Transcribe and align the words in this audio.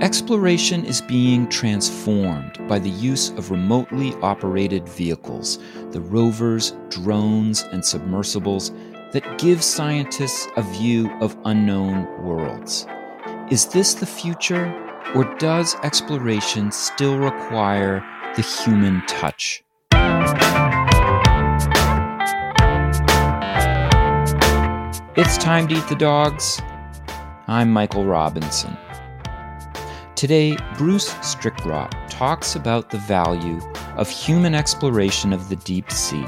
Exploration 0.00 0.82
is 0.86 1.02
being 1.02 1.46
transformed 1.46 2.66
by 2.66 2.78
the 2.78 2.88
use 2.88 3.28
of 3.32 3.50
remotely 3.50 4.14
operated 4.22 4.88
vehicles, 4.88 5.58
the 5.90 6.00
rovers, 6.00 6.74
drones, 6.88 7.64
and 7.64 7.84
submersibles 7.84 8.72
that 9.12 9.38
give 9.38 9.62
scientists 9.62 10.48
a 10.56 10.62
view 10.62 11.10
of 11.20 11.36
unknown 11.44 12.06
worlds. 12.24 12.86
Is 13.50 13.66
this 13.66 13.92
the 13.92 14.06
future, 14.06 14.72
or 15.14 15.24
does 15.36 15.74
exploration 15.82 16.72
still 16.72 17.18
require 17.18 18.02
the 18.36 18.42
human 18.42 19.02
touch? 19.06 19.62
It's 25.14 25.36
time 25.36 25.68
to 25.68 25.74
eat 25.74 25.88
the 25.88 25.96
dogs. 25.98 26.58
I'm 27.46 27.70
Michael 27.70 28.06
Robinson. 28.06 28.78
Today, 30.20 30.54
Bruce 30.76 31.14
Strickrott 31.22 31.90
talks 32.10 32.54
about 32.54 32.90
the 32.90 32.98
value 32.98 33.58
of 33.96 34.10
human 34.10 34.54
exploration 34.54 35.32
of 35.32 35.48
the 35.48 35.56
deep 35.56 35.90
sea. 35.90 36.26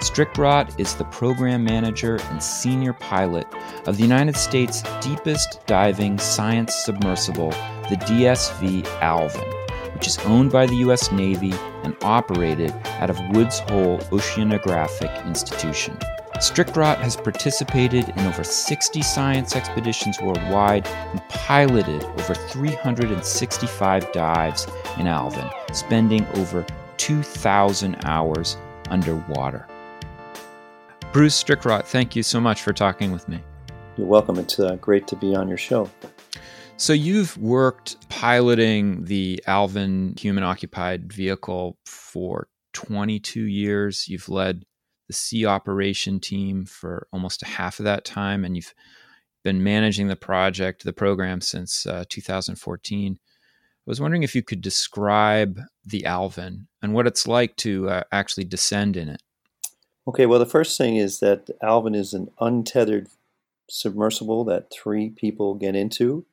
Strickrott 0.00 0.80
is 0.80 0.96
the 0.96 1.04
program 1.04 1.62
manager 1.62 2.18
and 2.20 2.42
senior 2.42 2.92
pilot 2.92 3.46
of 3.86 3.98
the 3.98 4.02
United 4.02 4.36
States' 4.36 4.82
deepest 5.00 5.64
diving 5.66 6.18
science 6.18 6.74
submersible, 6.74 7.50
the 7.88 8.00
DSV 8.00 8.84
Alvin, 9.00 9.48
which 9.94 10.08
is 10.08 10.18
owned 10.24 10.50
by 10.50 10.66
the 10.66 10.78
U.S. 10.78 11.12
Navy 11.12 11.52
and 11.84 11.94
operated 12.02 12.72
out 12.98 13.10
of 13.10 13.20
Woods 13.30 13.60
Hole 13.60 13.98
Oceanographic 14.10 15.24
Institution. 15.24 15.96
Strickrott 16.40 16.96
has 16.96 17.18
participated 17.18 18.08
in 18.08 18.20
over 18.20 18.42
60 18.42 19.02
science 19.02 19.54
expeditions 19.54 20.18
worldwide 20.22 20.86
and 20.86 21.20
piloted 21.28 22.02
over 22.02 22.34
365 22.34 24.10
dives 24.12 24.66
in 24.98 25.06
Alvin, 25.06 25.46
spending 25.74 26.26
over 26.36 26.64
2,000 26.96 27.94
hours 28.06 28.56
underwater. 28.88 29.66
Bruce 31.12 31.44
Strickrott, 31.44 31.84
thank 31.84 32.16
you 32.16 32.22
so 32.22 32.40
much 32.40 32.62
for 32.62 32.72
talking 32.72 33.12
with 33.12 33.28
me. 33.28 33.42
You're 33.98 34.06
welcome. 34.06 34.38
It's 34.38 34.58
uh, 34.58 34.76
great 34.76 35.06
to 35.08 35.16
be 35.16 35.34
on 35.34 35.46
your 35.46 35.58
show. 35.58 35.90
So, 36.78 36.94
you've 36.94 37.36
worked 37.36 38.08
piloting 38.08 39.04
the 39.04 39.44
Alvin 39.46 40.14
human 40.18 40.42
occupied 40.42 41.12
vehicle 41.12 41.76
for 41.84 42.48
22 42.72 43.42
years. 43.42 44.08
You've 44.08 44.30
led 44.30 44.64
the 45.10 45.14
sea 45.14 45.44
operation 45.44 46.20
team 46.20 46.64
for 46.64 47.08
almost 47.12 47.42
a 47.42 47.46
half 47.46 47.80
of 47.80 47.84
that 47.84 48.04
time, 48.04 48.44
and 48.44 48.54
you've 48.54 48.72
been 49.42 49.60
managing 49.60 50.06
the 50.06 50.14
project, 50.14 50.84
the 50.84 50.92
program 50.92 51.40
since 51.40 51.84
uh, 51.84 52.04
2014. 52.08 53.18
I 53.18 53.18
was 53.84 54.00
wondering 54.00 54.22
if 54.22 54.36
you 54.36 54.44
could 54.44 54.60
describe 54.60 55.58
the 55.84 56.06
Alvin 56.06 56.68
and 56.80 56.94
what 56.94 57.08
it's 57.08 57.26
like 57.26 57.56
to 57.56 57.88
uh, 57.88 58.02
actually 58.12 58.44
descend 58.44 58.96
in 58.96 59.08
it. 59.08 59.20
Okay, 60.06 60.26
well, 60.26 60.38
the 60.38 60.46
first 60.46 60.78
thing 60.78 60.94
is 60.94 61.18
that 61.18 61.50
Alvin 61.60 61.96
is 61.96 62.14
an 62.14 62.30
untethered 62.38 63.08
submersible 63.68 64.44
that 64.44 64.70
three 64.70 65.10
people 65.10 65.56
get 65.56 65.74
into. 65.74 66.24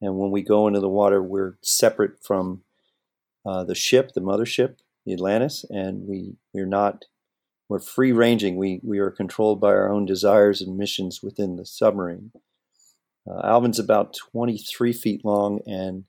And 0.00 0.18
when 0.18 0.30
we 0.30 0.42
go 0.42 0.68
into 0.68 0.78
the 0.78 0.88
water, 0.88 1.20
we're 1.20 1.56
separate 1.62 2.22
from 2.22 2.62
uh, 3.44 3.64
the 3.64 3.74
ship, 3.74 4.12
the 4.12 4.20
mothership, 4.20 4.76
the 5.04 5.14
Atlantis, 5.14 5.64
and 5.68 6.06
we, 6.06 6.36
we're 6.52 6.64
not 6.64 7.06
we're 7.70 7.78
free 7.78 8.10
ranging. 8.10 8.56
We, 8.56 8.80
we 8.82 8.98
are 8.98 9.12
controlled 9.12 9.60
by 9.60 9.68
our 9.68 9.88
own 9.88 10.04
desires 10.04 10.60
and 10.60 10.76
missions 10.76 11.22
within 11.22 11.54
the 11.54 11.64
submarine. 11.64 12.32
Uh, 13.30 13.40
Alvin's 13.44 13.78
about 13.78 14.16
23 14.32 14.92
feet 14.92 15.24
long 15.24 15.60
and 15.66 16.02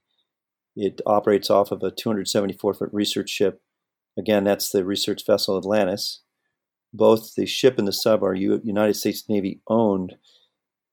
it 0.75 1.01
operates 1.05 1.51
off 1.51 1.71
of 1.71 1.83
a 1.83 1.91
274 1.91 2.73
foot 2.73 2.89
research 2.91 3.29
ship. 3.29 3.61
Again, 4.17 4.43
that's 4.43 4.71
the 4.71 4.83
research 4.83 5.23
vessel 5.23 5.55
Atlantis. 5.55 6.23
Both 6.91 7.35
the 7.35 7.45
ship 7.45 7.77
and 7.77 7.87
the 7.87 7.93
sub 7.93 8.23
are 8.23 8.33
U- 8.33 8.61
United 8.63 8.95
States 8.95 9.29
Navy 9.29 9.61
owned, 9.67 10.15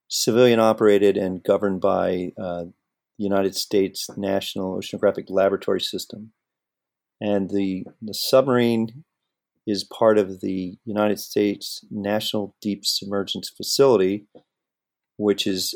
civilian 0.06 0.60
operated, 0.60 1.16
and 1.16 1.42
governed 1.42 1.80
by 1.80 2.32
uh, 2.38 2.64
United 3.16 3.56
States 3.56 4.10
National 4.18 4.78
Oceanographic 4.78 5.30
Laboratory 5.30 5.80
System. 5.80 6.32
And 7.22 7.48
the, 7.48 7.86
the 8.02 8.12
submarine 8.12 9.04
is 9.68 9.84
part 9.84 10.16
of 10.16 10.40
the 10.40 10.78
United 10.86 11.20
States 11.20 11.84
National 11.90 12.56
Deep 12.62 12.86
Submergence 12.86 13.50
Facility, 13.54 14.24
which 15.18 15.46
is 15.46 15.74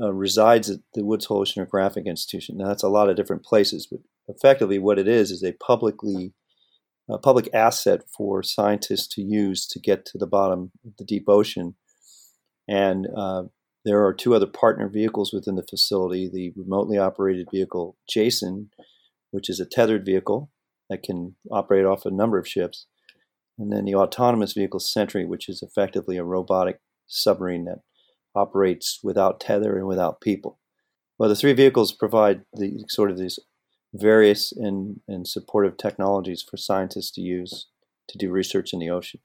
uh, 0.00 0.12
resides 0.12 0.68
at 0.68 0.80
the 0.92 1.02
Woods 1.02 1.24
Hole 1.24 1.42
Oceanographic 1.42 2.04
Institution. 2.04 2.58
Now 2.58 2.68
that's 2.68 2.82
a 2.82 2.90
lot 2.90 3.08
of 3.08 3.16
different 3.16 3.42
places, 3.42 3.88
but 3.90 4.00
effectively 4.28 4.78
what 4.78 4.98
it 4.98 5.08
is 5.08 5.30
is 5.30 5.42
a 5.42 5.52
publicly 5.52 6.34
a 7.08 7.18
public 7.18 7.48
asset 7.54 8.02
for 8.16 8.42
scientists 8.42 9.08
to 9.08 9.22
use 9.22 9.66
to 9.66 9.80
get 9.80 10.04
to 10.04 10.18
the 10.18 10.28
bottom 10.28 10.70
of 10.86 10.92
the 10.98 11.04
deep 11.04 11.24
ocean. 11.26 11.74
And 12.68 13.08
uh, 13.16 13.44
there 13.84 14.04
are 14.04 14.12
two 14.12 14.34
other 14.34 14.46
partner 14.46 14.88
vehicles 14.88 15.32
within 15.32 15.56
the 15.56 15.66
facility: 15.68 16.28
the 16.30 16.52
remotely 16.54 16.98
operated 16.98 17.48
vehicle 17.50 17.96
Jason, 18.06 18.68
which 19.30 19.48
is 19.48 19.60
a 19.60 19.66
tethered 19.66 20.04
vehicle 20.04 20.50
that 20.90 21.02
can 21.02 21.36
operate 21.50 21.86
off 21.86 22.04
a 22.04 22.10
number 22.10 22.38
of 22.38 22.46
ships, 22.46 22.86
and 23.60 23.70
then 23.70 23.84
the 23.84 23.94
autonomous 23.94 24.54
vehicle 24.54 24.80
Sentry, 24.80 25.26
which 25.26 25.48
is 25.48 25.62
effectively 25.62 26.16
a 26.16 26.24
robotic 26.24 26.80
submarine 27.06 27.66
that 27.66 27.80
operates 28.34 29.00
without 29.02 29.38
tether 29.38 29.76
and 29.76 29.86
without 29.86 30.22
people. 30.22 30.58
Well, 31.18 31.28
the 31.28 31.36
three 31.36 31.52
vehicles 31.52 31.92
provide 31.92 32.40
the 32.54 32.82
sort 32.88 33.10
of 33.10 33.18
these 33.18 33.38
various 33.92 34.52
and, 34.52 35.00
and 35.06 35.28
supportive 35.28 35.76
technologies 35.76 36.42
for 36.42 36.56
scientists 36.56 37.10
to 37.12 37.20
use 37.20 37.66
to 38.08 38.16
do 38.16 38.30
research 38.30 38.72
in 38.72 38.78
the 38.78 38.88
ocean. 38.88 39.20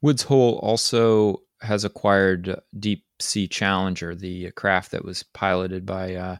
Woods 0.00 0.22
Hole 0.22 0.58
also 0.62 1.42
has 1.60 1.84
acquired 1.84 2.58
Deep 2.78 3.04
Sea 3.20 3.46
Challenger, 3.46 4.14
the 4.14 4.50
craft 4.52 4.92
that 4.92 5.04
was 5.04 5.24
piloted 5.34 5.84
by 5.84 6.14
uh, 6.14 6.36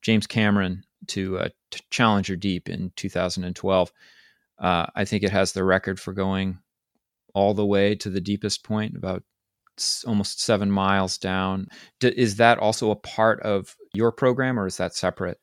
James 0.00 0.26
Cameron 0.26 0.84
to, 1.08 1.38
uh, 1.38 1.48
to 1.70 1.82
Challenger 1.90 2.36
Deep 2.36 2.68
in 2.68 2.92
2012. 2.96 3.92
Uh, 4.58 4.86
I 4.94 5.04
think 5.04 5.22
it 5.22 5.30
has 5.30 5.52
the 5.52 5.64
record 5.64 6.00
for 6.00 6.12
going 6.12 6.58
all 7.38 7.54
the 7.54 7.64
way 7.64 7.94
to 7.94 8.10
the 8.10 8.20
deepest 8.20 8.64
point, 8.64 8.96
about 8.96 9.22
almost 10.04 10.42
seven 10.42 10.72
miles 10.72 11.16
down. 11.18 11.68
D- 12.00 12.12
is 12.16 12.34
that 12.36 12.58
also 12.58 12.90
a 12.90 12.96
part 12.96 13.40
of 13.42 13.76
your 13.94 14.10
program, 14.10 14.58
or 14.58 14.66
is 14.66 14.76
that 14.78 14.94
separate? 14.94 15.38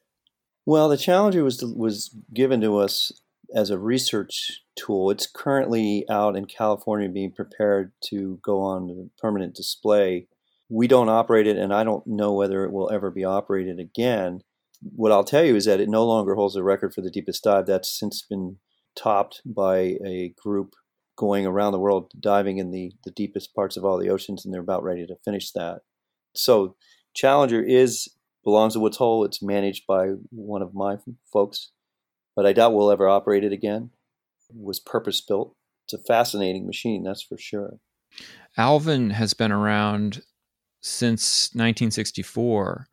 Well, 0.65 0.89
the 0.89 0.97
Challenger 0.97 1.43
was 1.43 1.63
was 1.63 2.13
given 2.33 2.59
to 2.61 2.77
us 2.79 3.13
as 3.55 3.69
a 3.69 3.79
research 3.79 4.61
tool. 4.75 5.09
It's 5.09 5.25
currently 5.25 6.03
out 6.09 6.35
in 6.35 6.45
California, 6.45 7.07
being 7.07 7.31
prepared 7.31 7.93
to 8.09 8.39
go 8.43 8.59
on 8.59 9.09
permanent 9.17 9.55
display. 9.55 10.27
We 10.67 10.87
don't 10.87 11.09
operate 11.09 11.47
it, 11.47 11.57
and 11.57 11.73
I 11.73 11.85
don't 11.85 12.05
know 12.05 12.33
whether 12.33 12.65
it 12.65 12.73
will 12.73 12.91
ever 12.91 13.11
be 13.11 13.23
operated 13.23 13.79
again. 13.79 14.41
What 14.81 15.13
I'll 15.13 15.23
tell 15.23 15.45
you 15.45 15.55
is 15.55 15.65
that 15.65 15.79
it 15.79 15.87
no 15.87 16.05
longer 16.05 16.35
holds 16.35 16.57
a 16.57 16.63
record 16.63 16.93
for 16.93 17.01
the 17.01 17.11
deepest 17.11 17.43
dive. 17.43 17.67
That's 17.67 17.97
since 17.97 18.21
been 18.21 18.57
topped 18.95 19.41
by 19.45 19.77
a 20.05 20.33
group 20.43 20.75
going 21.15 21.45
around 21.45 21.71
the 21.71 21.79
world 21.79 22.11
diving 22.19 22.57
in 22.57 22.71
the, 22.71 22.91
the 23.03 23.11
deepest 23.11 23.53
parts 23.55 23.77
of 23.77 23.85
all 23.85 23.97
the 23.97 24.09
oceans, 24.09 24.43
and 24.43 24.53
they're 24.53 24.61
about 24.61 24.83
ready 24.83 25.05
to 25.05 25.15
finish 25.23 25.51
that. 25.51 25.81
So 26.33 26.75
Challenger 27.13 27.61
is 27.61 28.09
belongs 28.43 28.73
to 28.73 28.79
Woods 28.79 28.97
Hole. 28.97 29.25
It's 29.25 29.41
managed 29.41 29.87
by 29.87 30.11
one 30.29 30.61
of 30.61 30.73
my 30.73 30.97
folks, 31.31 31.71
but 32.35 32.45
I 32.45 32.53
doubt 32.53 32.73
we'll 32.73 32.91
ever 32.91 33.09
operate 33.09 33.43
it 33.43 33.53
again. 33.53 33.89
It 34.49 34.55
was 34.61 34.79
purpose 34.79 35.21
built. 35.21 35.55
It's 35.85 35.93
a 35.93 36.03
fascinating 36.03 36.65
machine, 36.65 37.03
that's 37.03 37.21
for 37.21 37.37
sure. 37.37 37.79
Alvin 38.57 39.09
has 39.11 39.33
been 39.33 39.51
around 39.51 40.21
since 40.81 41.49
1964, 41.53 42.87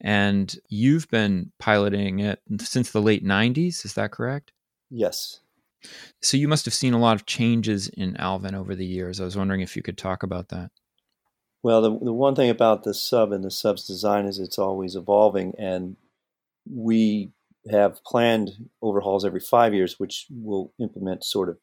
and 0.00 0.56
you've 0.68 1.08
been 1.10 1.52
piloting 1.58 2.20
it 2.20 2.40
since 2.60 2.90
the 2.90 3.02
late 3.02 3.24
90s. 3.24 3.84
Is 3.84 3.94
that 3.94 4.12
correct? 4.12 4.52
Yes. 4.90 5.40
So 6.22 6.36
you 6.36 6.48
must 6.48 6.64
have 6.64 6.74
seen 6.74 6.94
a 6.94 6.98
lot 6.98 7.16
of 7.16 7.26
changes 7.26 7.88
in 7.88 8.16
Alvin 8.16 8.54
over 8.54 8.74
the 8.74 8.86
years. 8.86 9.20
I 9.20 9.24
was 9.24 9.36
wondering 9.36 9.60
if 9.60 9.76
you 9.76 9.82
could 9.82 9.98
talk 9.98 10.22
about 10.22 10.48
that. 10.48 10.70
Well, 11.62 11.80
the, 11.80 11.98
the 11.98 12.12
one 12.12 12.34
thing 12.34 12.50
about 12.50 12.84
the 12.84 12.94
sub 12.94 13.32
and 13.32 13.42
the 13.42 13.50
sub's 13.50 13.86
design 13.86 14.26
is 14.26 14.38
it's 14.38 14.58
always 14.58 14.96
evolving, 14.96 15.54
and 15.58 15.96
we 16.70 17.32
have 17.70 18.04
planned 18.04 18.68
overhauls 18.82 19.24
every 19.24 19.40
five 19.40 19.72
years, 19.72 19.98
which 19.98 20.26
will 20.30 20.72
implement 20.78 21.24
sort 21.24 21.48
of 21.48 21.58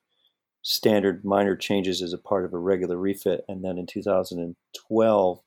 standard 0.63 1.23
minor 1.23 1.55
changes 1.55 2.01
as 2.01 2.13
a 2.13 2.17
part 2.17 2.45
of 2.45 2.53
a 2.53 2.57
regular 2.57 2.97
refit. 2.97 3.43
And 3.47 3.63
then 3.63 3.77
in 3.77 3.85
2012, 3.85 5.39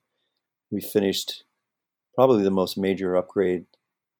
we 0.70 0.80
finished 0.80 1.44
probably 2.14 2.44
the 2.44 2.50
most 2.50 2.78
major 2.78 3.16
upgrade 3.16 3.66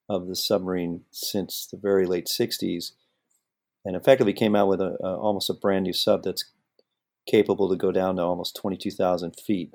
of 0.08 0.26
the 0.26 0.36
submarine 0.36 1.02
since 1.10 1.66
the 1.70 1.78
very 1.78 2.06
late 2.06 2.26
60s 2.26 2.92
and 3.84 3.96
effectively 3.96 4.32
came 4.32 4.56
out 4.56 4.69
with 4.69 4.81
a, 4.81 4.96
a, 5.02 5.16
almost 5.16 5.50
a 5.50 5.54
brand 5.54 5.84
new 5.84 5.92
sub 5.92 6.22
that's 6.22 6.50
capable 7.28 7.69
to 7.69 7.76
go 7.76 7.92
down 7.92 8.16
to 8.16 8.22
almost 8.22 8.56
22,000 8.56 9.32
feet. 9.32 9.70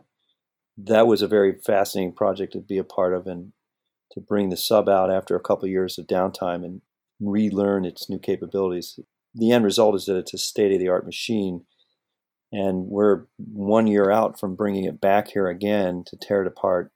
That 0.77 1.07
was 1.07 1.21
a 1.21 1.27
very 1.27 1.53
fascinating 1.65 2.13
project 2.13 2.53
to 2.53 2.59
be 2.59 2.77
a 2.77 2.83
part 2.83 3.13
of, 3.13 3.27
and 3.27 3.53
to 4.11 4.21
bring 4.21 4.49
the 4.49 4.57
sub 4.57 4.87
out 4.87 5.11
after 5.11 5.35
a 5.35 5.41
couple 5.41 5.65
of 5.65 5.71
years 5.71 5.97
of 5.97 6.07
downtime 6.07 6.63
and 6.63 6.81
relearn 7.19 7.85
its 7.85 8.09
new 8.09 8.19
capabilities. 8.19 8.99
The 9.35 9.51
end 9.51 9.65
result 9.65 9.95
is 9.95 10.05
that 10.05 10.17
it's 10.17 10.33
a 10.33 10.37
state 10.37 10.71
of 10.71 10.79
the 10.79 10.87
art 10.87 11.05
machine, 11.05 11.65
and 12.51 12.85
we're 12.85 13.25
one 13.37 13.87
year 13.87 14.09
out 14.09 14.39
from 14.39 14.55
bringing 14.55 14.85
it 14.85 15.01
back 15.01 15.29
here 15.29 15.47
again 15.47 16.03
to 16.07 16.17
tear 16.17 16.41
it 16.41 16.47
apart 16.47 16.91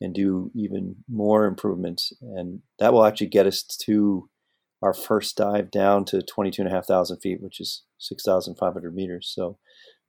and 0.00 0.14
do 0.14 0.50
even 0.54 0.96
more 1.08 1.44
improvements. 1.44 2.12
And 2.22 2.62
that 2.78 2.92
will 2.92 3.04
actually 3.04 3.26
get 3.26 3.46
us 3.46 3.62
to 3.82 4.30
our 4.82 4.94
first 4.94 5.36
dive 5.36 5.70
down 5.70 6.04
to 6.06 6.22
22,500 6.22 7.20
feet, 7.20 7.42
which 7.42 7.60
is 7.60 7.82
6,500 7.98 8.94
meters. 8.94 9.30
So 9.34 9.58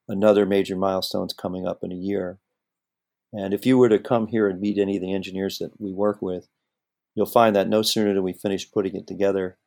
another 0.08 0.46
major 0.46 0.76
milestone's 0.76 1.34
coming 1.34 1.68
up 1.68 1.80
in 1.84 1.92
a 1.92 1.96
year. 1.96 2.40
And 3.32 3.54
if 3.54 3.66
you 3.66 3.78
were 3.78 3.90
to 3.90 4.00
come 4.00 4.28
here 4.28 4.48
and 4.48 4.60
meet 4.60 4.78
any 4.78 4.98
of 4.98 5.02
the 5.02 5.14
engineers 5.14 5.60
that 5.60 5.80
we 5.80 5.92
work 5.92 6.22
with, 6.22 6.48
you'll 7.16 7.26
find 7.26 7.56
that 7.56 7.70
no 7.70 7.82
sooner 7.82 8.14
do 8.14 8.22
we 8.22 8.34
finish 8.34 8.72
putting 8.72 8.96
it 8.96 9.08
together, 9.08 9.58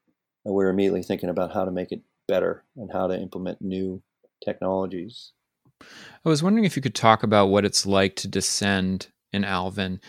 we're 0.44 0.69
immediately 0.69 1.02
thinking 1.02 1.28
about 1.28 1.52
how 1.52 1.64
to 1.64 1.70
make 1.70 1.93
it 1.93 2.02
better 2.26 2.64
and 2.76 2.90
how 2.93 3.06
to 3.06 3.19
implement 3.19 3.62
new 3.62 4.02
technologies. 4.44 5.32
I 5.81 6.28
was 6.28 6.43
wondering 6.43 6.64
if 6.64 6.76
you 6.76 6.82
could 6.82 6.94
talk 6.94 7.22
about 7.22 7.46
what 7.46 7.64
it's 7.64 7.87
like 7.87 8.16
to 8.16 8.28
descend 8.28 9.08
in 9.32 9.44
Alvin, 9.44 10.00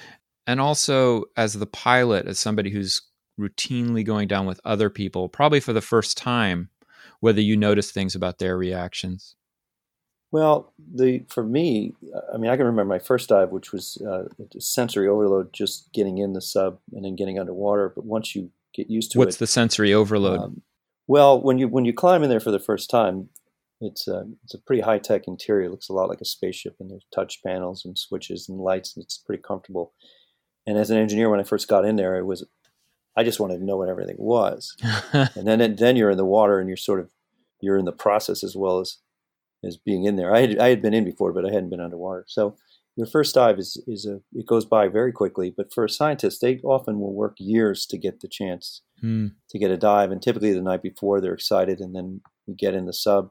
and 0.45 0.60
also 0.60 1.25
as 1.38 1.54
the 1.54 1.66
pilot, 1.66 2.28
as 2.28 2.40
somebody 2.40 2.69
who's 2.69 3.01
routinely 3.39 4.06
going 4.06 4.27
down 4.27 4.45
with 4.45 4.62
other 4.63 4.89
people, 4.89 5.30
probably 5.30 5.59
for 5.59 5.74
the 5.74 5.81
first 5.81 6.18
time, 6.18 6.69
whether 7.19 7.41
you 7.41 7.57
notice 7.57 7.91
things 7.91 8.15
about 8.15 8.39
their 8.39 8.57
reactions. 8.57 9.35
Well, 10.31 10.74
the 10.77 11.24
for 11.30 11.44
me, 11.44 11.94
I 12.33 12.38
mean, 12.38 12.50
I 12.50 12.57
can 12.57 12.65
remember 12.65 12.89
my 12.89 13.00
first 13.00 13.30
dive, 13.30 13.51
which 13.51 13.71
was 13.71 13.97
uh, 14.01 14.24
sensory 14.59 15.07
overload, 15.07 15.53
just 15.53 15.94
getting 15.94 16.18
in 16.18 16.33
the 16.33 16.41
sub 16.41 16.80
and 16.91 17.06
then 17.06 17.15
getting 17.15 17.38
underwater. 17.38 17.94
But 17.95 18.06
once 18.06 18.35
you 18.35 18.50
get 18.74 18.89
used 18.89 19.12
to 19.12 19.19
What's 19.19 19.25
it, 19.25 19.27
what's 19.27 19.38
the 19.38 19.47
sensory 19.47 19.94
overload? 19.94 20.39
Um, 20.39 20.62
well, 21.07 21.39
when 21.39 21.59
you 21.59 21.68
when 21.68 21.85
you 21.85 21.94
climb 21.94 22.24
in 22.24 22.30
there 22.30 22.39
for 22.39 22.50
the 22.50 22.59
first 22.59 22.89
time, 22.89 23.30
it's 23.80 24.07
a 24.07 24.25
it's 24.44 24.56
a 24.56 24.59
pretty 24.59 24.81
high 24.81 24.97
tech 24.97 25.27
interior. 25.27 25.68
It 25.68 25.71
looks 25.71 25.89
a 25.89 25.94
lot 25.94 26.09
like 26.09 26.21
a 26.21 26.25
spaceship, 26.25 26.77
and 26.80 26.89
there's 26.89 27.06
touch 27.13 27.44
panels 27.45 27.85
and 27.85 27.95
switches 27.97 28.50
and 28.50 28.59
lights, 28.59 28.95
and 28.95 29.03
it's 29.03 29.19
pretty 29.19 29.44
comfortable. 29.44 29.94
And 30.65 30.77
as 30.77 30.89
an 30.89 30.97
engineer, 30.97 31.30
when 31.30 31.41
I 31.41 31.44
first 31.44 31.68
got 31.68 31.85
in 31.85 31.97
there, 31.97 32.15
it 32.18 32.25
was 32.25 32.44
I 33.15 33.24
just 33.24 33.39
wanted 33.39 33.60
to 33.60 33.65
know 33.65 33.77
what 33.77 33.89
everything 33.89 34.15
was, 34.18 34.75
and 35.13 35.48
then 35.48 35.75
then 35.75 35.95
you're 35.95 36.12
in 36.12 36.18
the 36.18 36.25
water 36.25 36.60
and 36.60 36.68
you're 36.68 36.77
sort 36.77 37.00
of 37.00 37.12
you're 37.62 37.77
in 37.77 37.86
the 37.86 37.92
process 37.92 38.44
as 38.44 38.56
well 38.56 38.80
as 38.80 38.98
as 39.63 39.77
being 39.77 40.06
in 40.06 40.15
there. 40.15 40.33
I 40.33 40.42
had 40.42 40.60
I 40.60 40.69
had 40.69 40.81
been 40.81 40.94
in 40.94 41.06
before, 41.06 41.33
but 41.33 41.45
I 41.45 41.51
hadn't 41.51 41.69
been 41.69 41.80
underwater. 41.80 42.25
So 42.27 42.56
your 42.95 43.07
first 43.07 43.36
dive 43.36 43.60
is 43.60 43.81
is 43.88 44.06
a 44.06 44.21
it 44.33 44.45
goes 44.45 44.65
by 44.65 44.88
very 44.88 45.12
quickly. 45.12 45.54
But 45.56 45.74
for 45.74 45.86
a 45.86 45.89
scientist, 45.89 46.42
they 46.42 46.60
often 46.63 47.00
will 47.00 47.13
work 47.13 47.36
years 47.39 47.86
to 47.88 47.98
get 47.98 48.19
the 48.19 48.27
chance 48.27 48.81
hmm. 49.00 49.27
to 49.50 49.59
get 49.59 49.71
a 49.71 49.77
dive, 49.77 50.12
and 50.12 50.21
typically 50.21 50.54
the 50.54 50.62
night 50.62 50.83
before 50.83 51.21
they're 51.21 51.33
excited, 51.33 51.80
and 51.80 51.95
then 51.95 52.21
we 52.48 52.54
get 52.54 52.75
in 52.75 52.86
the 52.86 52.94
sub, 52.94 53.30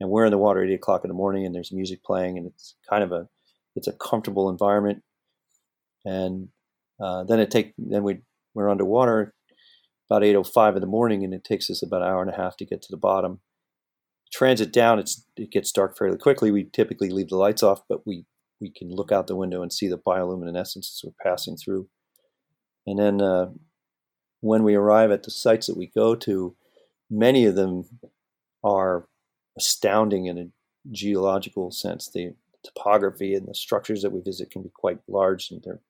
and 0.00 0.10
we're 0.10 0.24
in 0.24 0.30
the 0.30 0.38
water 0.38 0.62
at 0.62 0.70
eight 0.70 0.74
o'clock 0.74 1.04
in 1.04 1.08
the 1.08 1.14
morning, 1.14 1.44
and 1.44 1.54
there's 1.54 1.72
music 1.72 2.02
playing, 2.04 2.38
and 2.38 2.46
it's 2.46 2.76
kind 2.88 3.02
of 3.02 3.12
a 3.12 3.28
it's 3.76 3.88
a 3.88 3.92
comfortable 3.92 4.48
environment, 4.48 5.02
and 6.04 6.48
uh, 7.00 7.24
then 7.24 7.40
it 7.40 7.50
take 7.50 7.74
then 7.76 8.04
we 8.04 8.18
we're 8.54 8.70
underwater 8.70 9.34
about 10.10 10.22
8.05 10.22 10.76
in 10.76 10.80
the 10.80 10.86
morning 10.86 11.24
and 11.24 11.34
it 11.34 11.44
takes 11.44 11.70
us 11.70 11.82
about 11.82 12.02
an 12.02 12.08
hour 12.08 12.22
and 12.22 12.30
a 12.30 12.36
half 12.36 12.56
to 12.58 12.66
get 12.66 12.82
to 12.82 12.88
the 12.90 12.96
bottom 12.96 13.40
transit 14.34 14.72
down, 14.72 14.98
it's 14.98 15.24
it 15.36 15.50
gets 15.50 15.70
dark 15.70 15.96
fairly 15.96 16.18
quickly. 16.18 16.50
We 16.50 16.64
typically 16.64 17.08
leave 17.08 17.28
the 17.28 17.36
lights 17.36 17.62
off, 17.62 17.82
but 17.88 18.06
we 18.06 18.26
we 18.60 18.70
can 18.70 18.90
look 18.90 19.12
out 19.12 19.26
the 19.26 19.36
window 19.36 19.62
and 19.62 19.72
see 19.72 19.88
the 19.88 19.98
bioluminescence 19.98 20.76
as 20.76 21.00
we're 21.04 21.30
passing 21.30 21.56
through. 21.56 21.88
And 22.86 22.98
then 22.98 23.20
uh, 23.20 23.50
when 24.40 24.62
we 24.62 24.74
arrive 24.74 25.10
at 25.10 25.22
the 25.22 25.30
sites 25.30 25.66
that 25.66 25.76
we 25.76 25.90
go 25.94 26.14
to, 26.16 26.56
many 27.10 27.46
of 27.46 27.54
them 27.54 27.84
are 28.62 29.06
astounding 29.56 30.26
in 30.26 30.38
a 30.38 30.46
geological 30.90 31.70
sense. 31.70 32.10
The 32.12 32.34
topography 32.64 33.34
and 33.34 33.46
the 33.46 33.54
structures 33.54 34.02
that 34.02 34.12
we 34.12 34.20
visit 34.20 34.50
can 34.50 34.62
be 34.62 34.70
quite 34.74 34.98
large 35.08 35.50
and 35.50 35.62
they're 35.62 35.80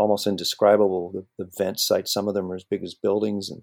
almost 0.00 0.26
indescribable. 0.26 1.12
The, 1.12 1.44
the 1.44 1.50
vent 1.58 1.78
sites, 1.78 2.12
some 2.12 2.26
of 2.26 2.34
them 2.34 2.50
are 2.50 2.54
as 2.54 2.64
big 2.64 2.82
as 2.82 2.94
buildings, 2.94 3.50
and 3.50 3.62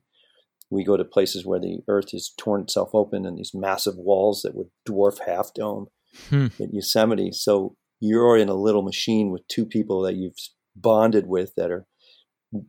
we 0.70 0.84
go 0.84 0.96
to 0.96 1.04
places 1.04 1.46
where 1.46 1.60
the 1.60 1.80
earth 1.88 2.12
has 2.12 2.32
torn 2.38 2.62
itself 2.62 2.92
open 2.94 3.26
and 3.26 3.38
these 3.38 3.52
massive 3.56 3.96
walls 3.98 4.44
that 4.44 4.54
would 4.54 4.68
dwarf 4.88 5.18
Half 5.26 5.54
Dome 5.56 5.88
hmm. 6.30 6.48
at 6.62 6.74
Yosemite. 6.74 7.32
So 7.32 7.76
you're 8.00 8.38
in 8.38 8.50
a 8.50 8.54
little 8.54 8.84
machine 8.84 9.32
with 9.32 9.48
two 9.48 9.66
people 9.66 10.02
that 10.04 10.16
you've 10.16 10.38
bonded 10.76 11.26
with 11.28 11.54
that 11.58 11.72
are 11.72 11.88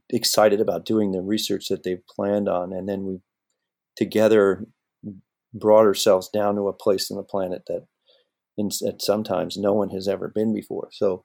excited 0.08 0.60
about 0.60 0.86
doing 0.86 1.12
the 1.12 1.20
research 1.20 1.66
that 1.68 1.82
they've 1.82 2.06
planned 2.16 2.48
on. 2.48 2.72
And 2.72 2.88
then 2.88 3.04
we 3.04 3.20
together 3.96 4.64
brought 5.52 5.84
ourselves 5.84 6.30
down 6.32 6.54
to 6.54 6.68
a 6.68 6.72
place 6.72 7.10
on 7.10 7.18
the 7.18 7.22
planet 7.22 7.62
that, 7.66 7.86
in, 8.56 8.68
that 8.80 9.02
sometimes 9.02 9.58
no 9.58 9.74
one 9.74 9.90
has 9.90 10.08
ever 10.08 10.32
been 10.34 10.54
before. 10.54 10.88
So 10.92 11.24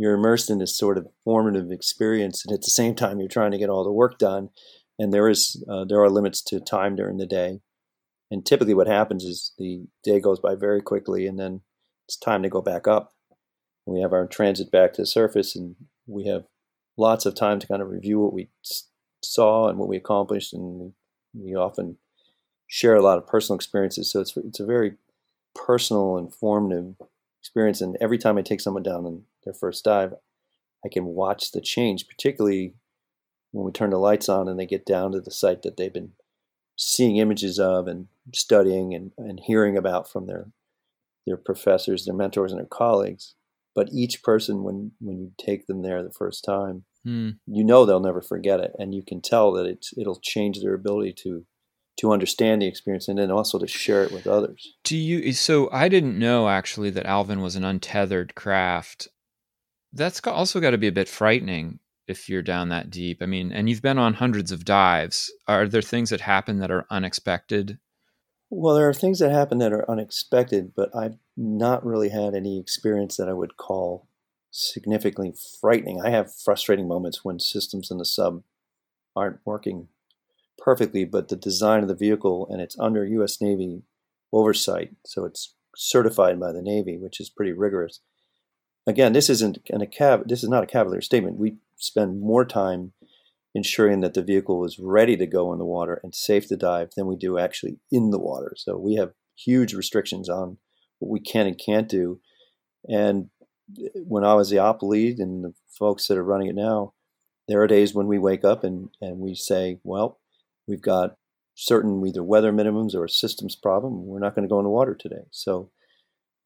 you're 0.00 0.14
immersed 0.14 0.50
in 0.50 0.58
this 0.58 0.76
sort 0.76 0.96
of 0.96 1.06
formative 1.24 1.70
experience. 1.70 2.44
And 2.44 2.54
at 2.54 2.62
the 2.62 2.70
same 2.70 2.94
time, 2.94 3.20
you're 3.20 3.28
trying 3.28 3.50
to 3.50 3.58
get 3.58 3.68
all 3.68 3.84
the 3.84 3.92
work 3.92 4.18
done 4.18 4.50
and 5.00 5.14
there 5.14 5.30
is 5.30 5.64
uh, 5.68 5.84
there 5.86 6.02
are 6.02 6.10
limits 6.10 6.42
to 6.42 6.60
time 6.60 6.94
during 6.94 7.16
the 7.16 7.26
day. 7.26 7.60
And 8.30 8.44
typically, 8.44 8.74
what 8.74 8.86
happens 8.86 9.24
is 9.24 9.52
the 9.58 9.86
day 10.04 10.20
goes 10.20 10.38
by 10.38 10.54
very 10.54 10.82
quickly, 10.82 11.26
and 11.26 11.38
then 11.38 11.62
it's 12.06 12.18
time 12.18 12.42
to 12.42 12.50
go 12.50 12.60
back 12.60 12.86
up. 12.86 13.14
We 13.86 14.02
have 14.02 14.12
our 14.12 14.26
transit 14.26 14.70
back 14.70 14.92
to 14.92 15.02
the 15.02 15.06
surface, 15.06 15.56
and 15.56 15.74
we 16.06 16.26
have 16.26 16.44
lots 16.98 17.24
of 17.24 17.34
time 17.34 17.58
to 17.60 17.66
kind 17.66 17.80
of 17.80 17.88
review 17.88 18.20
what 18.20 18.34
we 18.34 18.50
saw 19.24 19.68
and 19.68 19.78
what 19.78 19.88
we 19.88 19.96
accomplished, 19.96 20.52
and 20.52 20.92
we 21.32 21.54
often 21.54 21.96
share 22.68 22.94
a 22.94 23.02
lot 23.02 23.16
of 23.16 23.26
personal 23.26 23.56
experiences. 23.56 24.12
So 24.12 24.20
it's 24.20 24.36
it's 24.36 24.60
a 24.60 24.66
very 24.66 24.96
personal, 25.54 26.18
and 26.18 26.26
informative 26.26 26.94
experience. 27.40 27.80
And 27.80 27.96
every 28.00 28.18
time 28.18 28.38
I 28.38 28.42
take 28.42 28.60
someone 28.60 28.82
down 28.82 29.06
on 29.06 29.22
their 29.44 29.54
first 29.54 29.84
dive, 29.84 30.14
I 30.84 30.88
can 30.88 31.06
watch 31.06 31.52
the 31.52 31.60
change, 31.60 32.06
particularly 32.08 32.74
when 33.52 33.64
we 33.64 33.72
turn 33.72 33.90
the 33.90 33.98
lights 33.98 34.28
on 34.28 34.48
and 34.48 34.58
they 34.58 34.66
get 34.66 34.86
down 34.86 35.12
to 35.12 35.20
the 35.20 35.30
site 35.30 35.62
that 35.62 35.76
they've 35.76 35.92
been 35.92 36.12
seeing 36.76 37.16
images 37.16 37.58
of 37.58 37.86
and 37.86 38.06
studying 38.34 38.94
and, 38.94 39.12
and 39.18 39.40
hearing 39.40 39.76
about 39.76 40.10
from 40.10 40.26
their 40.26 40.48
their 41.26 41.36
professors, 41.36 42.06
their 42.06 42.14
mentors, 42.14 42.50
and 42.50 42.58
their 42.58 42.66
colleagues. 42.66 43.34
But 43.74 43.90
each 43.92 44.22
person, 44.22 44.62
when 44.62 44.92
when 45.00 45.18
you 45.18 45.32
take 45.38 45.66
them 45.66 45.82
there 45.82 46.02
the 46.02 46.10
first 46.10 46.44
time, 46.44 46.84
hmm. 47.04 47.30
you 47.46 47.64
know 47.64 47.84
they'll 47.84 48.00
never 48.00 48.22
forget 48.22 48.60
it, 48.60 48.72
and 48.78 48.94
you 48.94 49.02
can 49.06 49.20
tell 49.20 49.52
that 49.52 49.66
it's 49.66 49.92
it'll 49.98 50.18
change 50.20 50.60
their 50.60 50.74
ability 50.74 51.14
to 51.24 51.44
to 51.98 52.12
understand 52.12 52.62
the 52.62 52.66
experience 52.66 53.08
and 53.08 53.18
then 53.18 53.30
also 53.30 53.58
to 53.58 53.66
share 53.66 54.02
it 54.02 54.12
with 54.12 54.26
others. 54.26 54.74
Do 54.84 54.96
you? 54.96 55.32
So 55.32 55.68
I 55.72 55.88
didn't 55.88 56.18
know 56.18 56.48
actually 56.48 56.90
that 56.90 57.06
Alvin 57.06 57.40
was 57.40 57.56
an 57.56 57.64
untethered 57.64 58.34
craft. 58.34 59.08
That's 59.92 60.20
also 60.26 60.60
got 60.60 60.70
to 60.70 60.78
be 60.78 60.86
a 60.86 60.92
bit 60.92 61.08
frightening 61.08 61.80
if 62.06 62.28
you're 62.28 62.42
down 62.42 62.68
that 62.70 62.90
deep. 62.90 63.22
I 63.22 63.26
mean, 63.26 63.52
and 63.52 63.68
you've 63.68 63.82
been 63.82 63.98
on 63.98 64.14
hundreds 64.14 64.52
of 64.52 64.64
dives. 64.64 65.32
Are 65.46 65.66
there 65.66 65.82
things 65.82 66.10
that 66.10 66.22
happen 66.22 66.58
that 66.58 66.70
are 66.70 66.86
unexpected? 66.90 67.78
Well, 68.50 68.74
there 68.74 68.88
are 68.88 68.94
things 68.94 69.20
that 69.20 69.30
happen 69.30 69.58
that 69.58 69.72
are 69.72 69.88
unexpected, 69.88 70.72
but 70.74 70.94
I've 70.94 71.18
not 71.36 71.86
really 71.86 72.08
had 72.08 72.34
any 72.34 72.58
experience 72.58 73.16
that 73.16 73.28
I 73.28 73.32
would 73.32 73.56
call 73.56 74.08
significantly 74.50 75.32
frightening. 75.60 76.00
I 76.00 76.10
have 76.10 76.34
frustrating 76.34 76.88
moments 76.88 77.24
when 77.24 77.38
systems 77.38 77.90
in 77.90 77.98
the 77.98 78.04
sub 78.04 78.42
aren't 79.14 79.38
working 79.44 79.88
perfectly, 80.60 81.04
but 81.04 81.28
the 81.28 81.36
design 81.36 81.82
of 81.82 81.88
the 81.88 81.94
vehicle 81.94 82.46
and 82.50 82.60
it's 82.60 82.78
under 82.78 83.04
U.S. 83.04 83.40
Navy 83.40 83.82
oversight, 84.32 84.94
so 85.04 85.24
it's 85.24 85.54
certified 85.76 86.38
by 86.38 86.52
the 86.52 86.62
Navy, 86.62 86.98
which 86.98 87.20
is 87.20 87.30
pretty 87.30 87.52
rigorous. 87.52 88.00
Again, 88.86 89.12
this 89.12 89.30
isn't 89.30 89.58
an 89.70 89.82
a 89.82 89.86
cav- 89.86 90.28
this 90.28 90.42
is 90.42 90.48
not 90.48 90.64
a 90.64 90.66
cavalier 90.66 91.00
statement. 91.00 91.38
We 91.38 91.56
spend 91.76 92.20
more 92.20 92.44
time 92.44 92.92
ensuring 93.54 94.00
that 94.00 94.14
the 94.14 94.22
vehicle 94.22 94.64
is 94.64 94.78
ready 94.78 95.16
to 95.16 95.26
go 95.26 95.52
in 95.52 95.58
the 95.58 95.64
water 95.64 96.00
and 96.02 96.14
safe 96.14 96.46
to 96.48 96.56
dive 96.56 96.90
than 96.96 97.06
we 97.06 97.16
do 97.16 97.38
actually 97.38 97.78
in 97.90 98.10
the 98.10 98.18
water. 98.18 98.54
So 98.56 98.76
we 98.76 98.94
have 98.94 99.12
huge 99.36 99.74
restrictions 99.74 100.28
on 100.28 100.58
what 100.98 101.10
we 101.10 101.20
can 101.20 101.46
and 101.46 101.58
can't 101.58 101.88
do. 101.88 102.20
And 102.88 103.30
eh, 103.78 103.88
when 103.94 104.24
I 104.24 104.34
was 104.34 104.50
the 104.50 104.58
op 104.58 104.82
lead 104.82 105.18
and 105.18 105.44
the 105.44 105.54
folks 105.68 106.06
that 106.06 106.18
are 106.18 106.24
running 106.24 106.48
it 106.48 106.54
now, 106.54 106.94
there 107.48 107.60
are 107.60 107.66
days 107.66 107.94
when 107.94 108.06
we 108.06 108.18
wake 108.18 108.44
up 108.44 108.62
and, 108.62 108.90
and 109.00 109.18
we 109.18 109.34
say, 109.34 109.80
well, 109.82 110.19
we've 110.70 110.80
got 110.80 111.16
certain 111.54 112.02
either 112.06 112.22
weather 112.22 112.52
minimums 112.52 112.94
or 112.94 113.04
a 113.04 113.08
systems 113.08 113.56
problem. 113.56 114.06
We're 114.06 114.20
not 114.20 114.34
going 114.34 114.48
to 114.48 114.52
go 114.52 114.60
into 114.60 114.70
water 114.70 114.96
today. 114.98 115.24
So 115.30 115.70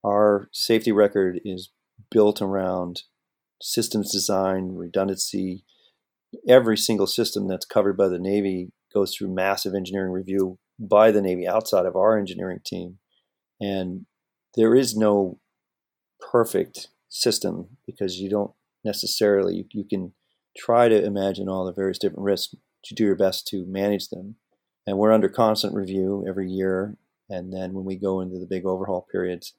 our 0.04 0.48
safety 0.52 0.90
record 0.90 1.40
is 1.44 1.70
built 2.10 2.42
around 2.42 3.02
systems 3.62 4.10
design, 4.10 4.74
redundancy. 4.74 5.64
Every 6.48 6.76
single 6.76 7.06
system 7.06 7.46
that's 7.46 7.66
covered 7.66 7.96
by 7.96 8.08
the 8.08 8.18
Navy 8.18 8.72
goes 8.92 9.14
through 9.14 9.32
massive 9.32 9.74
engineering 9.74 10.10
review 10.10 10.58
by 10.78 11.12
the 11.12 11.22
Navy 11.22 11.46
outside 11.46 11.86
of 11.86 11.94
our 11.94 12.18
engineering 12.18 12.58
team. 12.64 12.98
And 13.60 14.06
there 14.56 14.74
is 14.74 14.96
no 14.96 15.38
perfect 16.32 16.88
system 17.08 17.76
because 17.86 18.18
you 18.18 18.28
don't 18.28 18.52
necessarily, 18.84 19.56
you, 19.56 19.64
you 19.70 19.84
can 19.88 20.12
try 20.56 20.88
to 20.88 21.04
imagine 21.04 21.48
all 21.48 21.64
the 21.64 21.72
various 21.72 21.98
different 21.98 22.24
risks. 22.24 22.54
To 22.84 22.94
do 22.94 23.04
your 23.04 23.16
best 23.16 23.46
to 23.48 23.64
manage 23.66 24.08
them, 24.08 24.36
and 24.86 24.98
we're 24.98 25.12
under 25.12 25.28
constant 25.28 25.74
review 25.74 26.24
every 26.28 26.50
year. 26.50 26.96
And 27.30 27.52
then 27.52 27.72
when 27.72 27.84
we 27.84 27.96
go 27.96 28.20
into 28.20 28.38
the 28.38 28.46
big 28.46 28.66
overhaul 28.66 29.06
periods, 29.10 29.54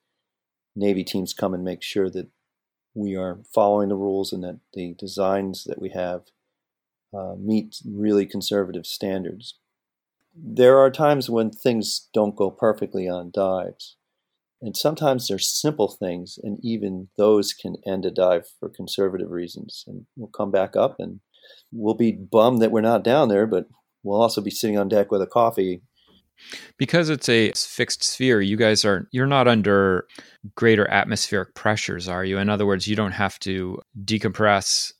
Navy 0.75 1.03
teams 1.03 1.33
come 1.33 1.53
and 1.53 1.63
make 1.63 1.81
sure 1.81 2.09
that 2.11 2.27
we 2.93 3.15
are 3.15 3.39
following 3.53 3.89
the 3.89 3.95
rules 3.95 4.31
and 4.31 4.43
that 4.43 4.59
the 4.73 4.93
designs 4.97 5.63
that 5.65 5.81
we 5.81 5.89
have 5.89 6.21
uh, 7.13 7.35
meet 7.37 7.77
really 7.85 8.25
conservative 8.25 8.85
standards. 8.85 9.57
There 10.35 10.77
are 10.77 10.91
times 10.91 11.29
when 11.29 11.49
things 11.49 12.09
don't 12.13 12.35
go 12.35 12.51
perfectly 12.51 13.07
on 13.07 13.31
dives, 13.33 13.95
and 14.61 14.75
sometimes 14.75 15.27
they're 15.27 15.39
simple 15.39 15.87
things, 15.87 16.37
and 16.41 16.59
even 16.63 17.09
those 17.17 17.53
can 17.53 17.77
end 17.85 18.05
a 18.05 18.11
dive 18.11 18.47
for 18.59 18.69
conservative 18.69 19.31
reasons. 19.31 19.83
And 19.87 20.05
we'll 20.15 20.27
come 20.27 20.51
back 20.51 20.75
up 20.75 20.99
and 20.99 21.21
we'll 21.71 21.95
be 21.95 22.11
bummed 22.11 22.61
that 22.61 22.71
we're 22.71 22.81
not 22.81 23.03
down 23.03 23.29
there, 23.29 23.47
but 23.47 23.67
we'll 24.03 24.21
also 24.21 24.41
be 24.41 24.51
sitting 24.51 24.77
on 24.77 24.87
deck 24.87 25.11
with 25.11 25.21
a 25.21 25.27
coffee. 25.27 25.81
Because 26.77 27.09
it's 27.09 27.29
a 27.29 27.51
fixed 27.53 28.03
sphere, 28.03 28.41
you 28.41 28.57
guys 28.57 28.83
are 28.83 29.07
you're 29.11 29.25
not 29.25 29.47
under 29.47 30.05
greater 30.55 30.89
atmospheric 30.89 31.55
pressures, 31.55 32.09
are 32.09 32.25
you? 32.25 32.37
In 32.37 32.49
other 32.49 32.65
words, 32.65 32.87
you 32.87 32.95
don't 32.95 33.13
have 33.13 33.39
to 33.39 33.79
decompress 34.03 34.91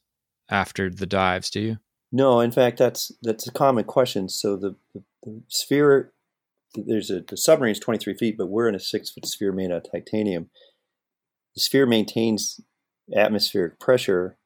after 0.49 0.89
the 0.89 1.05
dives, 1.05 1.49
do 1.49 1.59
you? 1.59 1.77
No, 2.11 2.39
in 2.39 2.51
fact, 2.51 2.77
that's 2.77 3.11
that's 3.21 3.47
a 3.47 3.51
common 3.51 3.83
question. 3.83 4.29
So 4.29 4.55
the, 4.55 4.75
the, 4.93 5.03
the 5.23 5.41
sphere 5.49 6.13
there's 6.75 7.09
a 7.09 7.21
the 7.21 7.37
submarine 7.37 7.71
is 7.71 7.79
23 7.79 8.15
feet, 8.15 8.37
but 8.37 8.47
we're 8.47 8.69
in 8.69 8.75
a 8.75 8.79
six 8.79 9.11
foot 9.11 9.25
sphere 9.25 9.51
made 9.51 9.71
out 9.71 9.85
of 9.85 9.91
titanium. 9.91 10.49
The 11.55 11.61
sphere 11.61 11.85
maintains 11.85 12.59
atmospheric 13.15 13.79
pressure 13.79 14.37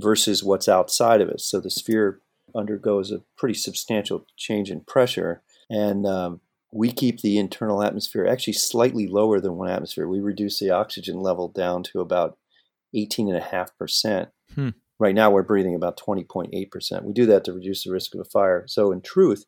versus 0.00 0.42
what's 0.42 0.68
outside 0.68 1.20
of 1.20 1.28
it. 1.28 1.40
So 1.40 1.60
the 1.60 1.70
sphere 1.70 2.20
undergoes 2.54 3.10
a 3.10 3.22
pretty 3.36 3.54
substantial 3.54 4.26
change 4.36 4.70
in 4.70 4.80
pressure, 4.80 5.42
and 5.68 6.06
um, 6.06 6.40
we 6.72 6.92
keep 6.92 7.20
the 7.20 7.38
internal 7.38 7.82
atmosphere 7.82 8.26
actually 8.26 8.54
slightly 8.54 9.06
lower 9.06 9.40
than 9.40 9.56
one 9.56 9.70
atmosphere. 9.70 10.08
We 10.08 10.20
reduce 10.20 10.58
the 10.58 10.70
oxygen 10.70 11.20
level 11.20 11.48
down 11.48 11.82
to 11.84 12.00
about 12.00 12.36
18.5%. 12.94 14.28
Hmm. 14.54 14.68
Right 14.98 15.14
now, 15.14 15.30
we're 15.30 15.42
breathing 15.42 15.74
about 15.74 15.98
20.8%. 15.98 17.02
We 17.02 17.12
do 17.12 17.26
that 17.26 17.44
to 17.44 17.52
reduce 17.52 17.84
the 17.84 17.90
risk 17.90 18.14
of 18.14 18.20
a 18.20 18.24
fire. 18.24 18.64
So, 18.68 18.92
in 18.92 19.00
truth, 19.00 19.44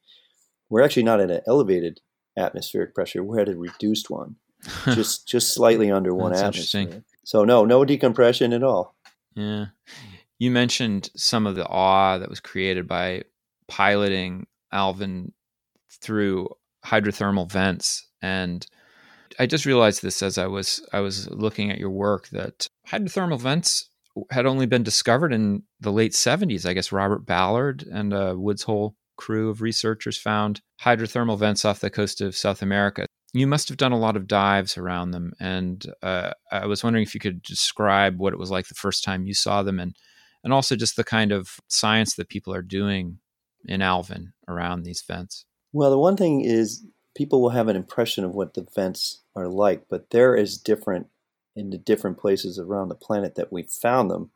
we're 0.68 0.82
actually 0.82 1.04
not 1.04 1.20
at 1.20 1.30
an 1.30 1.40
elevated 1.46 2.00
atmospheric 2.36 2.94
pressure. 2.94 3.22
We're 3.22 3.40
at 3.40 3.48
a 3.48 3.56
reduced 3.56 4.10
one, 4.10 4.36
just 4.86 5.26
just 5.28 5.54
slightly 5.54 5.90
under 5.90 6.14
one 6.14 6.32
That's 6.32 6.42
atmosphere. 6.42 7.04
So 7.24 7.44
no, 7.44 7.64
no 7.64 7.84
decompression 7.84 8.52
at 8.52 8.62
all. 8.62 8.94
Yeah, 9.34 9.66
you 10.38 10.50
mentioned 10.50 11.10
some 11.16 11.46
of 11.46 11.56
the 11.56 11.66
awe 11.66 12.18
that 12.18 12.30
was 12.30 12.40
created 12.40 12.86
by 12.86 13.22
piloting 13.68 14.46
Alvin 14.72 15.32
through 16.02 16.48
hydrothermal 16.84 17.50
vents, 17.50 18.06
and 18.22 18.66
I 19.38 19.46
just 19.46 19.66
realized 19.66 20.02
this 20.02 20.22
as 20.22 20.38
I 20.38 20.46
was 20.46 20.86
I 20.92 21.00
was 21.00 21.28
looking 21.30 21.70
at 21.70 21.78
your 21.78 21.90
work 21.90 22.28
that 22.28 22.68
hydrothermal 22.88 23.40
vents 23.40 23.88
had 24.30 24.46
only 24.46 24.66
been 24.66 24.82
discovered 24.82 25.32
in 25.32 25.62
the 25.80 25.92
late 25.92 26.12
70s. 26.12 26.66
I 26.66 26.72
guess 26.72 26.92
Robert 26.92 27.26
Ballard 27.26 27.84
and 27.90 28.12
a 28.12 28.36
Woods 28.36 28.62
Hole 28.62 28.94
crew 29.16 29.50
of 29.50 29.62
researchers 29.62 30.18
found 30.18 30.60
hydrothermal 30.82 31.38
vents 31.38 31.64
off 31.64 31.80
the 31.80 31.90
coast 31.90 32.20
of 32.20 32.36
South 32.36 32.62
America. 32.62 33.06
You 33.32 33.46
must 33.46 33.68
have 33.68 33.76
done 33.76 33.92
a 33.92 33.98
lot 33.98 34.16
of 34.16 34.26
dives 34.26 34.78
around 34.78 35.10
them, 35.10 35.32
and 35.40 35.84
uh, 36.02 36.30
I 36.50 36.66
was 36.66 36.82
wondering 36.82 37.02
if 37.02 37.14
you 37.14 37.20
could 37.20 37.42
describe 37.42 38.18
what 38.18 38.32
it 38.32 38.38
was 38.38 38.50
like 38.50 38.68
the 38.68 38.74
first 38.74 39.04
time 39.04 39.26
you 39.26 39.34
saw 39.34 39.62
them, 39.62 39.78
and 39.78 39.94
and 40.46 40.54
also 40.54 40.76
just 40.76 40.94
the 40.94 41.02
kind 41.02 41.32
of 41.32 41.58
science 41.66 42.14
that 42.14 42.28
people 42.28 42.54
are 42.54 42.62
doing 42.62 43.18
in 43.64 43.82
Alvin 43.82 44.32
around 44.46 44.84
these 44.84 45.02
vents. 45.02 45.44
Well, 45.72 45.90
the 45.90 45.98
one 45.98 46.16
thing 46.16 46.42
is 46.42 46.86
people 47.16 47.42
will 47.42 47.50
have 47.50 47.66
an 47.66 47.74
impression 47.74 48.24
of 48.24 48.32
what 48.32 48.54
the 48.54 48.64
vents 48.72 49.22
are 49.34 49.48
like, 49.48 49.86
but 49.90 50.10
they're 50.10 50.36
as 50.36 50.56
different 50.56 51.08
in 51.56 51.70
the 51.70 51.78
different 51.78 52.16
places 52.16 52.60
around 52.60 52.90
the 52.90 52.94
planet 52.94 53.34
that 53.34 53.52
we 53.52 53.64
found 53.64 54.08
them 54.08 54.30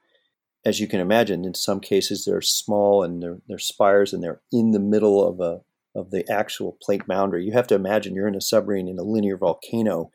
as 0.64 0.80
you 0.80 0.88
can 0.88 0.98
imagine, 0.98 1.44
in 1.44 1.54
some 1.54 1.78
cases 1.78 2.24
they're 2.24 2.42
small 2.42 3.04
and 3.04 3.22
they're, 3.22 3.38
they're 3.46 3.56
spires 3.56 4.12
and 4.12 4.20
they're 4.20 4.40
in 4.50 4.72
the 4.72 4.80
middle 4.80 5.26
of 5.26 5.40
a 5.40 5.60
of 5.92 6.10
the 6.10 6.28
actual 6.28 6.76
plate 6.82 7.06
boundary. 7.06 7.44
You 7.44 7.52
have 7.52 7.68
to 7.68 7.76
imagine 7.76 8.16
you're 8.16 8.26
in 8.26 8.34
a 8.34 8.40
submarine 8.40 8.88
in 8.88 8.98
a 8.98 9.04
linear 9.04 9.36
volcano, 9.36 10.10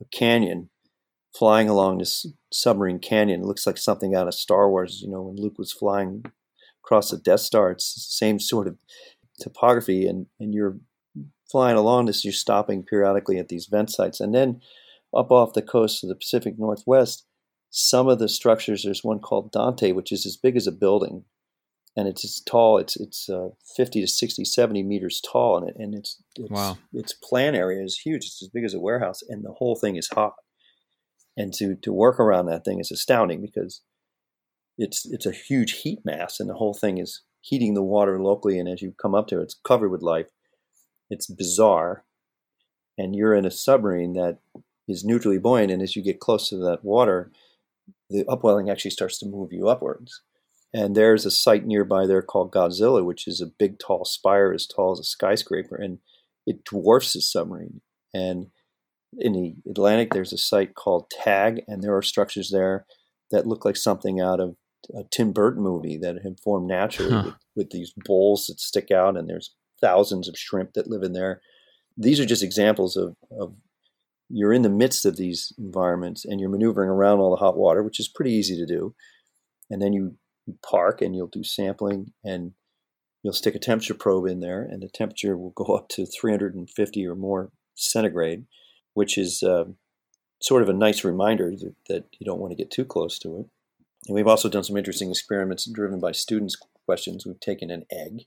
a 0.00 0.04
canyon, 0.06 0.70
flying 1.38 1.68
along 1.68 1.98
this 1.98 2.26
submarine 2.52 2.98
canyon. 2.98 3.42
It 3.42 3.46
looks 3.46 3.66
like 3.66 3.78
something 3.78 4.14
out 4.14 4.28
of 4.28 4.34
Star 4.34 4.70
Wars. 4.70 5.02
You 5.02 5.10
know, 5.10 5.22
when 5.22 5.36
Luke 5.36 5.58
was 5.58 5.72
flying 5.72 6.24
across 6.84 7.10
the 7.10 7.18
Death 7.18 7.40
Star, 7.40 7.70
it's 7.70 7.94
the 7.94 8.00
same 8.00 8.38
sort 8.38 8.68
of 8.68 8.76
topography, 9.40 10.06
and 10.06 10.26
and 10.40 10.54
you're 10.54 10.78
flying 11.50 11.76
along 11.76 12.06
this. 12.06 12.24
You're 12.24 12.32
stopping 12.32 12.82
periodically 12.82 13.38
at 13.38 13.48
these 13.48 13.66
vent 13.66 13.90
sites, 13.90 14.20
and 14.20 14.34
then 14.34 14.60
up 15.16 15.30
off 15.30 15.54
the 15.54 15.62
coast 15.62 16.02
of 16.02 16.08
the 16.08 16.16
Pacific 16.16 16.58
Northwest 16.58 17.26
some 17.70 18.08
of 18.08 18.18
the 18.18 18.28
structures, 18.28 18.82
there's 18.84 19.04
one 19.04 19.18
called 19.18 19.52
Dante, 19.52 19.92
which 19.92 20.10
is 20.10 20.24
as 20.24 20.36
big 20.36 20.56
as 20.56 20.66
a 20.66 20.72
building, 20.72 21.24
and 21.94 22.08
it's 22.08 22.24
as 22.24 22.40
tall. 22.40 22.78
It's 22.78 22.96
it's 22.96 23.28
uh, 23.28 23.48
50 23.76 24.00
to 24.00 24.06
60, 24.06 24.44
70 24.46 24.82
meters 24.82 25.20
tall, 25.20 25.58
and 25.58 25.68
it 25.68 25.76
and 25.78 25.94
it's, 25.94 26.22
it's 26.36 26.50
wow. 26.50 26.78
Its 26.94 27.12
plan 27.12 27.54
area 27.54 27.84
is 27.84 27.98
huge. 27.98 28.24
It's 28.24 28.42
as 28.42 28.48
big 28.48 28.64
as 28.64 28.72
a 28.72 28.80
warehouse, 28.80 29.22
and 29.28 29.44
the 29.44 29.52
whole 29.52 29.76
thing 29.76 29.96
is 29.96 30.08
hot. 30.08 30.34
And 31.36 31.52
to 31.54 31.76
to 31.76 31.92
work 31.92 32.18
around 32.18 32.46
that 32.46 32.64
thing 32.64 32.80
is 32.80 32.90
astounding 32.90 33.40
because 33.40 33.82
it's 34.78 35.04
it's 35.06 35.26
a 35.26 35.32
huge 35.32 35.82
heat 35.82 36.00
mass, 36.04 36.40
and 36.40 36.48
the 36.48 36.54
whole 36.54 36.74
thing 36.74 36.98
is 36.98 37.22
heating 37.40 37.74
the 37.74 37.82
water 37.82 38.20
locally. 38.20 38.58
And 38.58 38.68
as 38.68 38.82
you 38.82 38.94
come 39.00 39.14
up 39.14 39.28
to 39.28 39.40
it, 39.40 39.44
it's 39.44 39.60
covered 39.64 39.90
with 39.90 40.02
life. 40.02 40.28
It's 41.10 41.26
bizarre, 41.26 42.04
and 42.98 43.14
you're 43.14 43.34
in 43.34 43.46
a 43.46 43.50
submarine 43.50 44.14
that 44.14 44.38
is 44.88 45.04
neutrally 45.04 45.38
buoyant, 45.38 45.70
and 45.70 45.82
as 45.82 45.96
you 45.96 46.02
get 46.02 46.20
close 46.20 46.48
to 46.48 46.56
that 46.56 46.84
water, 46.84 47.30
the 48.08 48.24
upwelling 48.28 48.70
actually 48.70 48.90
starts 48.92 49.18
to 49.18 49.26
move 49.26 49.52
you 49.52 49.68
upwards. 49.68 50.22
And 50.72 50.94
there's 50.94 51.24
a 51.24 51.30
site 51.30 51.64
nearby 51.64 52.06
there 52.06 52.22
called 52.22 52.52
Godzilla, 52.52 53.04
which 53.04 53.26
is 53.26 53.40
a 53.40 53.46
big, 53.46 53.78
tall 53.78 54.04
spire 54.04 54.52
as 54.52 54.66
tall 54.66 54.92
as 54.92 55.00
a 55.00 55.04
skyscraper, 55.04 55.76
and 55.76 55.98
it 56.46 56.64
dwarfs 56.64 57.12
the 57.14 57.20
submarine. 57.20 57.80
And 58.12 58.48
in 59.18 59.32
the 59.32 59.54
Atlantic, 59.70 60.12
there's 60.12 60.32
a 60.32 60.38
site 60.38 60.74
called 60.74 61.10
TAG, 61.10 61.62
and 61.66 61.82
there 61.82 61.96
are 61.96 62.02
structures 62.02 62.50
there 62.50 62.86
that 63.30 63.46
look 63.46 63.64
like 63.64 63.76
something 63.76 64.20
out 64.20 64.40
of 64.40 64.56
a 64.94 65.02
Tim 65.10 65.32
Burton 65.32 65.62
movie 65.62 65.98
that 65.98 66.16
have 66.22 66.38
formed 66.40 66.68
naturally 66.68 67.12
huh. 67.12 67.22
with, 67.24 67.34
with 67.56 67.70
these 67.70 67.92
bowls 68.04 68.46
that 68.46 68.60
stick 68.60 68.90
out, 68.90 69.16
and 69.16 69.28
there's 69.28 69.54
thousands 69.80 70.28
of 70.28 70.38
shrimp 70.38 70.72
that 70.74 70.88
live 70.88 71.02
in 71.02 71.12
there. 71.12 71.40
These 71.96 72.20
are 72.20 72.26
just 72.26 72.42
examples 72.42 72.96
of, 72.96 73.16
of 73.30 73.56
you're 74.28 74.52
in 74.52 74.62
the 74.62 74.68
midst 74.68 75.04
of 75.06 75.16
these 75.16 75.52
environments 75.58 76.24
and 76.24 76.40
you're 76.40 76.50
maneuvering 76.50 76.90
around 76.90 77.20
all 77.20 77.30
the 77.30 77.36
hot 77.36 77.56
water, 77.56 77.82
which 77.82 78.00
is 78.00 78.08
pretty 78.08 78.32
easy 78.32 78.56
to 78.56 78.66
do. 78.66 78.94
And 79.70 79.80
then 79.80 79.92
you 79.92 80.16
park 80.68 81.00
and 81.00 81.14
you'll 81.14 81.26
do 81.28 81.44
sampling 81.44 82.12
and 82.24 82.52
you'll 83.22 83.32
stick 83.32 83.54
a 83.54 83.58
temperature 83.58 83.94
probe 83.94 84.26
in 84.26 84.38
there, 84.38 84.62
and 84.62 84.80
the 84.80 84.88
temperature 84.88 85.36
will 85.36 85.50
go 85.50 85.74
up 85.74 85.88
to 85.88 86.06
350 86.06 87.06
or 87.06 87.16
more 87.16 87.50
centigrade, 87.74 88.44
which 88.96 89.18
is 89.18 89.42
uh, 89.42 89.66
sort 90.40 90.62
of 90.62 90.70
a 90.70 90.72
nice 90.72 91.04
reminder 91.04 91.50
that, 91.50 91.74
that 91.86 92.04
you 92.18 92.24
don't 92.24 92.40
want 92.40 92.50
to 92.50 92.56
get 92.56 92.70
too 92.70 92.84
close 92.84 93.18
to 93.18 93.40
it. 93.40 93.46
And 94.06 94.14
we've 94.14 94.26
also 94.26 94.48
done 94.48 94.64
some 94.64 94.78
interesting 94.78 95.10
experiments 95.10 95.70
driven 95.70 96.00
by 96.00 96.12
students' 96.12 96.56
questions. 96.86 97.26
We've 97.26 97.38
taken 97.38 97.70
an 97.70 97.84
egg. 97.92 98.22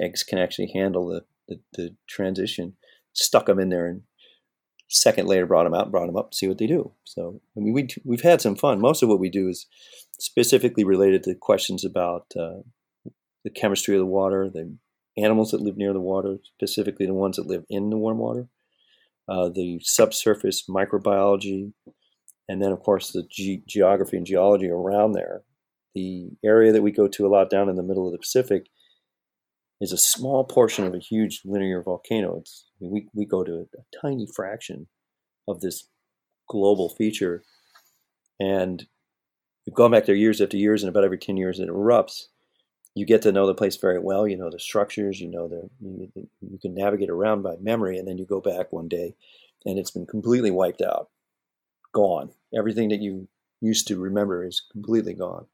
Eggs 0.00 0.22
can 0.22 0.38
actually 0.38 0.72
handle 0.72 1.08
the, 1.08 1.24
the, 1.46 1.60
the 1.74 1.94
transition, 2.08 2.76
stuck 3.12 3.44
them 3.44 3.60
in 3.60 3.68
there 3.68 3.86
and 3.86 4.04
second 4.88 5.28
later 5.28 5.44
brought 5.44 5.64
them 5.64 5.74
out, 5.74 5.90
brought 5.90 6.06
them 6.06 6.16
up, 6.16 6.32
see 6.32 6.48
what 6.48 6.56
they 6.56 6.66
do. 6.66 6.92
So 7.04 7.42
I 7.54 7.60
mean, 7.60 7.74
we 7.74 7.88
we've 8.02 8.22
had 8.22 8.40
some 8.40 8.56
fun. 8.56 8.80
Most 8.80 9.02
of 9.02 9.10
what 9.10 9.20
we 9.20 9.28
do 9.28 9.46
is 9.46 9.66
specifically 10.18 10.84
related 10.84 11.22
to 11.24 11.34
questions 11.34 11.84
about 11.84 12.32
uh, 12.34 12.60
the 13.44 13.50
chemistry 13.54 13.94
of 13.94 14.00
the 14.00 14.06
water, 14.06 14.48
the 14.48 14.74
animals 15.18 15.50
that 15.50 15.60
live 15.60 15.76
near 15.76 15.92
the 15.92 16.00
water, 16.00 16.38
specifically 16.42 17.04
the 17.04 17.12
ones 17.12 17.36
that 17.36 17.46
live 17.46 17.66
in 17.68 17.90
the 17.90 17.98
warm 17.98 18.16
water, 18.16 18.48
uh, 19.28 19.48
the 19.48 19.80
subsurface 19.82 20.64
microbiology, 20.68 21.72
and 22.48 22.62
then 22.62 22.72
of 22.72 22.80
course 22.80 23.12
the 23.12 23.22
ge- 23.30 23.64
geography 23.66 24.16
and 24.16 24.26
geology 24.26 24.68
around 24.68 25.12
there. 25.12 25.42
The 25.94 26.30
area 26.44 26.72
that 26.72 26.82
we 26.82 26.90
go 26.90 27.06
to 27.08 27.26
a 27.26 27.28
lot 27.28 27.50
down 27.50 27.68
in 27.68 27.76
the 27.76 27.82
middle 27.82 28.06
of 28.06 28.12
the 28.12 28.18
Pacific 28.18 28.66
is 29.80 29.92
a 29.92 29.98
small 29.98 30.44
portion 30.44 30.86
of 30.86 30.94
a 30.94 30.98
huge 30.98 31.42
linear 31.44 31.82
volcano. 31.82 32.38
It's 32.38 32.66
we 32.80 33.08
we 33.14 33.26
go 33.26 33.44
to 33.44 33.52
a, 33.52 33.62
a 33.62 34.00
tiny 34.00 34.26
fraction 34.34 34.86
of 35.48 35.60
this 35.60 35.88
global 36.48 36.88
feature, 36.88 37.42
and 38.40 38.86
we've 39.66 39.74
gone 39.74 39.90
back 39.90 40.06
there 40.06 40.14
years 40.14 40.40
after 40.40 40.56
years, 40.56 40.82
and 40.82 40.88
about 40.88 41.04
every 41.04 41.18
ten 41.18 41.36
years 41.36 41.58
it 41.60 41.68
erupts. 41.68 42.26
You 42.94 43.06
get 43.06 43.22
to 43.22 43.32
know 43.32 43.46
the 43.46 43.54
place 43.54 43.76
very 43.76 43.98
well. 43.98 44.28
You 44.28 44.36
know 44.36 44.50
the 44.50 44.58
structures. 44.58 45.20
You 45.20 45.28
know 45.28 45.48
the 45.48 45.70
you, 45.80 46.10
you 46.40 46.58
can 46.58 46.74
navigate 46.74 47.10
around 47.10 47.42
by 47.42 47.56
memory, 47.60 47.98
and 47.98 48.06
then 48.06 48.18
you 48.18 48.26
go 48.26 48.40
back 48.40 48.72
one 48.72 48.88
day, 48.88 49.14
and 49.64 49.78
it's 49.78 49.90
been 49.90 50.06
completely 50.06 50.50
wiped 50.50 50.82
out, 50.82 51.08
gone. 51.92 52.30
Everything 52.56 52.90
that 52.90 53.00
you 53.00 53.28
used 53.60 53.86
to 53.88 53.98
remember 53.98 54.44
is 54.44 54.62
completely 54.72 55.14
gone. 55.14 55.46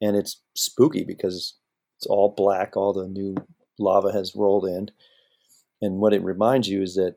and 0.00 0.16
it's 0.16 0.40
spooky 0.54 1.04
because 1.04 1.54
it's 1.96 2.06
all 2.06 2.34
black. 2.36 2.76
All 2.76 2.92
the 2.92 3.06
new 3.08 3.36
lava 3.78 4.12
has 4.12 4.34
rolled 4.34 4.66
in, 4.66 4.90
and 5.80 5.98
what 6.00 6.12
it 6.14 6.22
reminds 6.22 6.68
you 6.68 6.82
is 6.82 6.94
that 6.96 7.16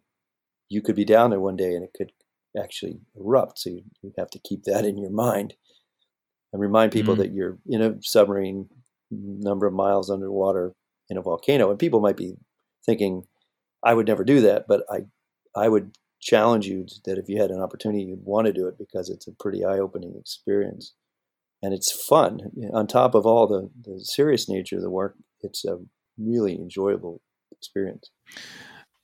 you 0.70 0.82
could 0.82 0.96
be 0.96 1.06
down 1.06 1.32
there 1.32 1.40
one 1.40 1.58
day 1.58 1.74
and 1.76 1.84
it 1.84 1.94
could 1.96 2.12
actually 2.58 3.00
erupt. 3.16 3.60
So 3.60 3.70
you, 3.70 3.84
you 4.02 4.14
have 4.18 4.30
to 4.32 4.40
keep 4.40 4.64
that 4.64 4.86
in 4.86 4.98
your 4.98 5.10
mind 5.12 5.56
and 6.54 6.62
remind 6.62 6.92
people 6.92 7.14
mm-hmm. 7.14 7.24
that 7.24 7.34
you're 7.34 7.58
in 7.68 7.82
a 7.82 8.02
submarine 8.02 8.70
number 9.12 9.68
of 9.68 9.74
miles 9.74 10.10
underwater 10.10 10.74
in 11.10 11.18
a 11.18 11.22
volcano. 11.22 11.70
And 11.70 11.78
people 11.78 12.00
might 12.00 12.18
be 12.18 12.36
thinking, 12.86 13.24
I 13.84 13.94
would 13.94 14.08
never 14.08 14.24
do 14.24 14.42
that, 14.42 14.66
but 14.68 14.84
I, 14.90 15.02
I 15.56 15.68
would 15.68 15.92
challenge 16.22 16.68
you 16.68 16.86
that 17.06 17.18
if 17.18 17.28
you 17.28 17.42
had 17.42 17.52
an 17.52 17.60
opportunity, 17.60 18.04
you'd 18.04 18.24
want 18.24 18.48
to 18.48 18.54
do 18.54 18.68
it 18.68 18.78
because 18.78 19.10
it's 19.10 19.28
a 19.28 19.34
pretty 19.40 19.66
eye-opening 19.66 20.16
experience, 20.20 20.94
and 21.62 21.74
it's 21.74 21.92
fun. 21.92 22.40
On 22.74 22.88
top 22.88 23.16
of 23.16 23.26
all 23.26 23.48
the, 23.48 23.70
the 23.84 24.00
serious 24.04 24.48
nature 24.48 24.78
of 24.78 24.84
the 24.84 24.90
work, 24.90 25.16
it's 25.42 25.66
a 25.66 25.78
really 26.18 26.56
enjoyable 26.56 27.22
experience. 27.52 28.12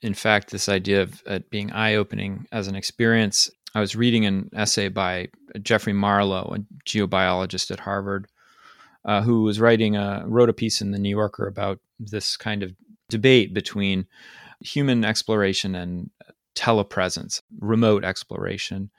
In 0.03 0.13
fact, 0.13 0.51
this 0.51 0.69
idea 0.69 1.01
of 1.01 1.23
uh, 1.25 1.39
being 1.49 1.71
eye-opening 1.71 2.45
as 2.51 2.67
an 2.67 2.75
experience, 2.75 3.49
I 3.73 3.79
was 3.79 3.95
reading 3.95 4.25
an 4.25 4.51
essay 4.55 4.89
by 4.89 5.29
Jeffrey 5.61 5.93
Marlow, 5.93 6.55
a 6.55 6.59
geobiologist 6.87 7.71
at 7.71 7.79
Harvard, 7.79 8.27
uh, 9.05 9.21
who 9.21 9.43
was 9.43 9.59
writing 9.59 9.95
a 9.95 10.23
wrote 10.25 10.49
a 10.49 10.53
piece 10.53 10.81
in 10.81 10.91
the 10.91 10.99
New 10.99 11.15
Yorker 11.15 11.47
about 11.47 11.79
this 11.99 12.37
kind 12.37 12.63
of 12.63 12.73
debate 13.09 13.53
between 13.53 14.05
human 14.59 15.05
exploration 15.05 15.75
and 15.75 16.09
telepresence, 16.55 17.41
remote 17.59 18.03
exploration. 18.03 18.89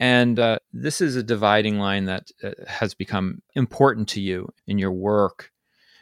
And 0.00 0.38
uh, 0.38 0.58
this 0.72 1.00
is 1.00 1.16
a 1.16 1.22
dividing 1.22 1.78
line 1.78 2.04
that 2.06 2.30
uh, 2.42 2.50
has 2.66 2.94
become 2.94 3.42
important 3.54 4.08
to 4.10 4.20
you 4.20 4.48
in 4.66 4.78
your 4.78 4.92
work. 4.92 5.50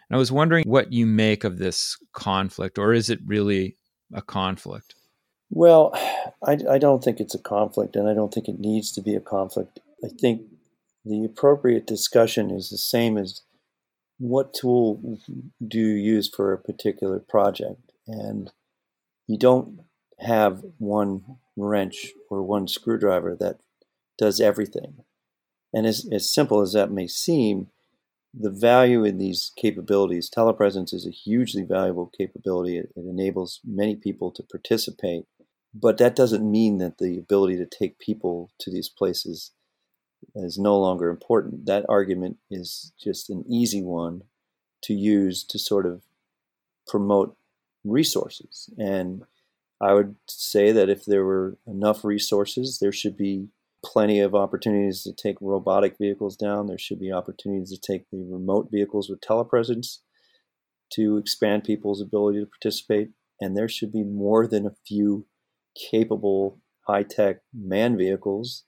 And 0.08 0.16
I 0.16 0.18
was 0.18 0.30
wondering 0.30 0.64
what 0.66 0.92
you 0.92 1.06
make 1.06 1.44
of 1.44 1.58
this 1.58 1.96
conflict, 2.12 2.78
or 2.78 2.92
is 2.92 3.10
it 3.10 3.18
really 3.26 3.76
a 4.12 4.22
conflict? 4.22 4.94
Well, 5.50 5.92
I, 6.46 6.58
I 6.70 6.78
don't 6.78 7.02
think 7.02 7.20
it's 7.20 7.34
a 7.34 7.40
conflict, 7.40 7.96
and 7.96 8.08
I 8.08 8.14
don't 8.14 8.32
think 8.32 8.48
it 8.48 8.58
needs 8.58 8.92
to 8.92 9.00
be 9.00 9.14
a 9.14 9.20
conflict. 9.20 9.80
I 10.04 10.08
think 10.08 10.42
the 11.06 11.24
appropriate 11.24 11.86
discussion 11.86 12.50
is 12.50 12.68
the 12.68 12.78
same 12.78 13.16
as 13.16 13.42
what 14.18 14.52
tool 14.52 15.20
do 15.66 15.78
you 15.78 15.94
use 15.94 16.28
for 16.28 16.52
a 16.52 16.58
particular 16.58 17.20
project? 17.20 17.92
And 18.08 18.50
you 19.28 19.38
don't 19.38 19.80
have 20.18 20.62
one 20.78 21.36
wrench 21.56 22.12
or 22.28 22.42
one 22.42 22.66
screwdriver 22.66 23.36
that 23.38 23.58
does 24.18 24.40
everything. 24.40 25.04
And 25.72 25.86
as, 25.86 26.08
as 26.10 26.32
simple 26.32 26.60
as 26.60 26.72
that 26.72 26.90
may 26.90 27.06
seem, 27.06 27.68
the 28.34 28.50
value 28.50 29.04
in 29.04 29.18
these 29.18 29.52
capabilities, 29.56 30.30
telepresence 30.30 30.92
is 30.92 31.06
a 31.06 31.10
hugely 31.10 31.62
valuable 31.62 32.10
capability. 32.18 32.78
It, 32.78 32.90
it, 32.96 33.06
enables 33.06 33.60
many 33.64 33.94
people 33.94 34.30
to 34.32 34.42
participate, 34.42 35.24
but 35.72 35.98
that 35.98 36.16
doesn't 36.16 36.50
mean 36.50 36.78
that 36.78 36.98
the 36.98 37.18
ability 37.18 37.56
to 37.58 37.66
take 37.66 37.98
people 37.98 38.50
to 38.60 38.70
these 38.70 38.88
places 38.88 39.52
is 40.34 40.58
no 40.58 40.78
longer 40.78 41.08
important. 41.08 41.66
That 41.66 41.86
argument 41.88 42.38
is 42.50 42.92
just 43.02 43.30
an 43.30 43.44
easy 43.48 43.82
one 43.82 44.22
to 44.82 44.94
use 44.94 45.44
to 45.44 45.58
sort 45.58 45.86
of 45.86 46.02
promote 46.86 47.36
resources. 47.84 48.70
And 48.78 49.24
I 49.80 49.92
would 49.92 50.16
say 50.28 50.72
that 50.72 50.88
if 50.88 51.04
there 51.04 51.24
were 51.24 51.58
enough 51.66 52.04
resources, 52.04 52.78
there 52.78 52.92
should 52.92 53.16
be 53.16 53.48
plenty 53.84 54.20
of 54.20 54.34
opportunities 54.34 55.02
to 55.02 55.12
take 55.12 55.36
robotic 55.40 55.96
vehicles 55.98 56.36
down. 56.36 56.66
There 56.66 56.78
should 56.78 56.98
be 56.98 57.12
opportunities 57.12 57.70
to 57.70 57.78
take 57.80 58.10
the 58.10 58.26
remote 58.28 58.68
vehicles 58.70 59.08
with 59.08 59.20
telepresence 59.20 59.98
to 60.94 61.18
expand 61.18 61.64
people's 61.64 62.00
ability 62.00 62.40
to 62.40 62.46
participate. 62.46 63.10
And 63.40 63.56
there 63.56 63.68
should 63.68 63.92
be 63.92 64.02
more 64.02 64.46
than 64.46 64.66
a 64.66 64.74
few 64.86 65.26
capable 65.90 66.58
high 66.86 67.02
tech 67.02 67.40
man 67.52 67.96
vehicles, 67.96 68.64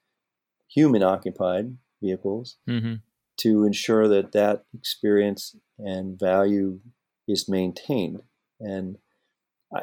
human 0.73 1.03
occupied 1.03 1.77
vehicles, 2.03 2.59
mm-hmm. 2.69 2.95
to 3.39 3.65
ensure 3.65 4.09
that 4.09 4.33
that 4.33 4.65
experience 4.75 5.57
and 5.79 6.19
value 6.19 6.81
is 7.27 7.49
maintained. 7.49 8.23
And 8.61 8.99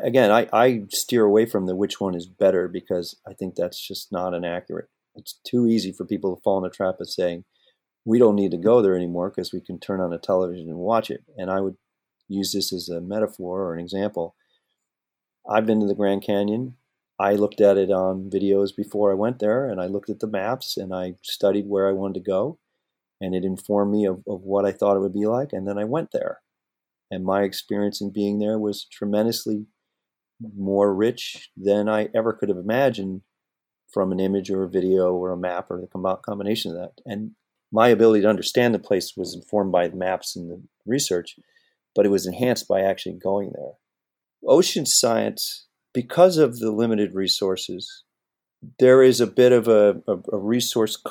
again, 0.03 0.31
I, 0.31 0.47
I 0.51 0.81
steer 0.89 1.23
away 1.23 1.45
from 1.45 1.65
the 1.65 1.75
which 1.75 1.99
one 1.99 2.15
is 2.15 2.27
better 2.27 2.67
because 2.67 3.19
I 3.27 3.33
think 3.33 3.55
that's 3.55 3.85
just 3.85 4.11
not 4.11 4.33
an 4.33 4.43
accurate. 4.43 4.89
It's 5.15 5.39
too 5.45 5.67
easy 5.67 5.93
for 5.93 6.05
people 6.05 6.35
to 6.35 6.41
fall 6.41 6.57
in 6.57 6.63
the 6.63 6.69
trap 6.69 6.95
of 6.99 7.09
saying, 7.09 7.45
we 8.05 8.19
don't 8.19 8.35
need 8.35 8.51
to 8.51 8.57
go 8.57 8.81
there 8.81 8.95
anymore 8.95 9.29
because 9.29 9.51
we 9.51 9.61
can 9.61 9.79
turn 9.79 9.99
on 9.99 10.13
a 10.13 10.19
television 10.19 10.69
and 10.69 10.77
watch 10.77 11.09
it. 11.09 11.21
And 11.37 11.49
I 11.49 11.61
would 11.61 11.75
use 12.27 12.51
this 12.51 12.73
as 12.73 12.89
a 12.89 13.01
metaphor 13.01 13.61
or 13.61 13.73
an 13.73 13.79
example. 13.79 14.35
I've 15.49 15.65
been 15.65 15.79
to 15.79 15.87
the 15.87 15.95
Grand 15.95 16.23
Canyon. 16.23 16.75
I 17.19 17.33
looked 17.33 17.61
at 17.61 17.77
it 17.77 17.91
on 17.91 18.29
videos 18.29 18.75
before 18.75 19.11
I 19.11 19.15
went 19.15 19.39
there, 19.39 19.67
and 19.67 19.79
I 19.79 19.85
looked 19.85 20.09
at 20.09 20.19
the 20.19 20.27
maps 20.27 20.75
and 20.77 20.93
I 20.93 21.15
studied 21.21 21.67
where 21.67 21.87
I 21.87 21.93
wanted 21.93 22.15
to 22.15 22.29
go, 22.29 22.59
and 23.21 23.33
it 23.33 23.45
informed 23.45 23.91
me 23.91 24.05
of, 24.05 24.21
of 24.27 24.41
what 24.41 24.65
I 24.65 24.71
thought 24.71 24.97
it 24.97 25.01
would 25.01 25.13
be 25.13 25.25
like. 25.25 25.53
And 25.53 25.67
then 25.67 25.77
I 25.77 25.85
went 25.85 26.11
there. 26.11 26.41
And 27.09 27.23
my 27.23 27.43
experience 27.43 28.01
in 28.01 28.11
being 28.11 28.39
there 28.39 28.59
was 28.59 28.85
tremendously 28.85 29.67
more 30.55 30.93
rich 30.93 31.49
than 31.55 31.87
I 31.87 32.09
ever 32.13 32.33
could 32.33 32.49
have 32.49 32.57
imagined 32.57 33.21
from 33.93 34.11
an 34.11 34.19
image 34.19 34.49
or 34.49 34.63
a 34.63 34.69
video 34.69 35.13
or 35.13 35.31
a 35.31 35.37
map 35.37 35.67
or 35.69 35.79
the 35.79 36.17
combination 36.25 36.71
of 36.71 36.77
that. 36.77 37.01
And 37.05 37.31
my 37.71 37.87
ability 37.87 38.23
to 38.23 38.29
understand 38.29 38.73
the 38.73 38.79
place 38.79 39.13
was 39.15 39.33
informed 39.33 39.71
by 39.71 39.87
the 39.87 39.95
maps 39.95 40.35
and 40.35 40.49
the 40.49 40.61
research, 40.85 41.35
but 41.93 42.05
it 42.05 42.09
was 42.09 42.25
enhanced 42.25 42.67
by 42.67 42.81
actually 42.81 43.15
going 43.15 43.51
there. 43.55 43.73
Ocean 44.45 44.85
science, 44.85 45.67
because 45.95 46.37
of 46.37 46.59
the 46.59 46.71
limited 46.71 47.15
resources, 47.15 48.03
there 48.77 49.01
is 49.01 49.19
a 49.19 49.27
bit 49.27 49.51
of 49.51 49.67
a, 49.67 50.01
a, 50.07 50.17
a 50.33 50.37
resource. 50.37 51.01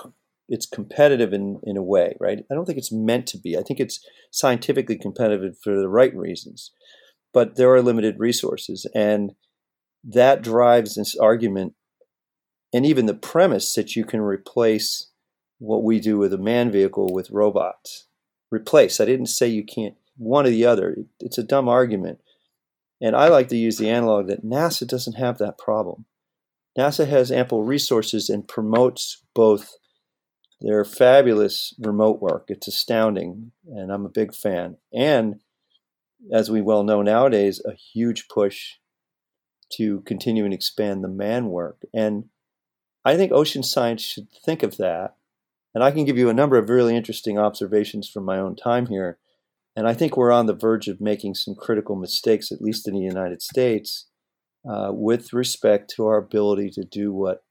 It's 0.48 0.66
competitive 0.66 1.32
in, 1.32 1.58
in 1.64 1.76
a 1.76 1.82
way, 1.82 2.16
right? 2.20 2.44
I 2.50 2.54
don't 2.54 2.66
think 2.66 2.78
it's 2.78 2.92
meant 2.92 3.26
to 3.28 3.38
be. 3.38 3.58
I 3.58 3.62
think 3.62 3.80
it's 3.80 4.06
scientifically 4.30 4.96
competitive 4.96 5.56
for 5.60 5.74
the 5.74 5.88
right 5.88 6.14
reasons 6.14 6.70
but 7.34 7.56
there 7.56 7.74
are 7.74 7.82
limited 7.82 8.18
resources. 8.18 8.86
And 8.94 9.32
that 10.04 10.40
drives 10.40 10.94
this 10.94 11.16
argument 11.16 11.74
and 12.72 12.86
even 12.86 13.06
the 13.06 13.14
premise 13.14 13.74
that 13.74 13.94
you 13.94 14.04
can 14.04 14.20
replace 14.20 15.10
what 15.58 15.82
we 15.82 16.00
do 16.00 16.16
with 16.16 16.32
a 16.32 16.38
man 16.38 16.70
vehicle 16.70 17.12
with 17.12 17.30
robots. 17.30 18.06
Replace. 18.50 19.00
I 19.00 19.04
didn't 19.04 19.26
say 19.26 19.48
you 19.48 19.64
can't 19.64 19.96
one 20.16 20.46
or 20.46 20.50
the 20.50 20.64
other. 20.64 20.96
It's 21.20 21.38
a 21.38 21.42
dumb 21.42 21.68
argument. 21.68 22.20
And 23.04 23.14
I 23.14 23.28
like 23.28 23.48
to 23.48 23.56
use 23.58 23.76
the 23.76 23.90
analog 23.90 24.28
that 24.28 24.46
NASA 24.46 24.88
doesn't 24.88 25.16
have 25.16 25.36
that 25.36 25.58
problem. 25.58 26.06
NASA 26.76 27.06
has 27.06 27.30
ample 27.30 27.62
resources 27.62 28.30
and 28.30 28.48
promotes 28.48 29.22
both 29.34 29.74
their 30.62 30.86
fabulous 30.86 31.74
remote 31.78 32.22
work. 32.22 32.46
It's 32.48 32.66
astounding, 32.66 33.52
and 33.66 33.92
I'm 33.92 34.06
a 34.06 34.08
big 34.08 34.34
fan. 34.34 34.78
And 34.90 35.40
as 36.32 36.50
we 36.50 36.62
well 36.62 36.82
know 36.82 37.02
nowadays, 37.02 37.60
a 37.66 37.74
huge 37.74 38.26
push 38.26 38.76
to 39.74 40.00
continue 40.06 40.46
and 40.46 40.54
expand 40.54 41.04
the 41.04 41.08
man 41.08 41.48
work. 41.48 41.82
And 41.92 42.30
I 43.04 43.18
think 43.18 43.32
ocean 43.32 43.62
science 43.62 44.00
should 44.00 44.28
think 44.32 44.62
of 44.62 44.78
that. 44.78 45.14
And 45.74 45.84
I 45.84 45.90
can 45.90 46.06
give 46.06 46.16
you 46.16 46.30
a 46.30 46.34
number 46.34 46.56
of 46.56 46.70
really 46.70 46.96
interesting 46.96 47.38
observations 47.38 48.08
from 48.08 48.24
my 48.24 48.38
own 48.38 48.56
time 48.56 48.86
here. 48.86 49.18
And 49.76 49.88
I 49.88 49.94
think 49.94 50.16
we're 50.16 50.32
on 50.32 50.46
the 50.46 50.54
verge 50.54 50.88
of 50.88 51.00
making 51.00 51.34
some 51.34 51.54
critical 51.54 51.96
mistakes, 51.96 52.52
at 52.52 52.62
least 52.62 52.86
in 52.86 52.94
the 52.94 53.00
United 53.00 53.42
States, 53.42 54.06
uh, 54.68 54.90
with 54.92 55.32
respect 55.32 55.92
to 55.96 56.06
our 56.06 56.16
ability 56.16 56.70
to 56.70 56.84
do 56.84 57.12
what 57.12 57.44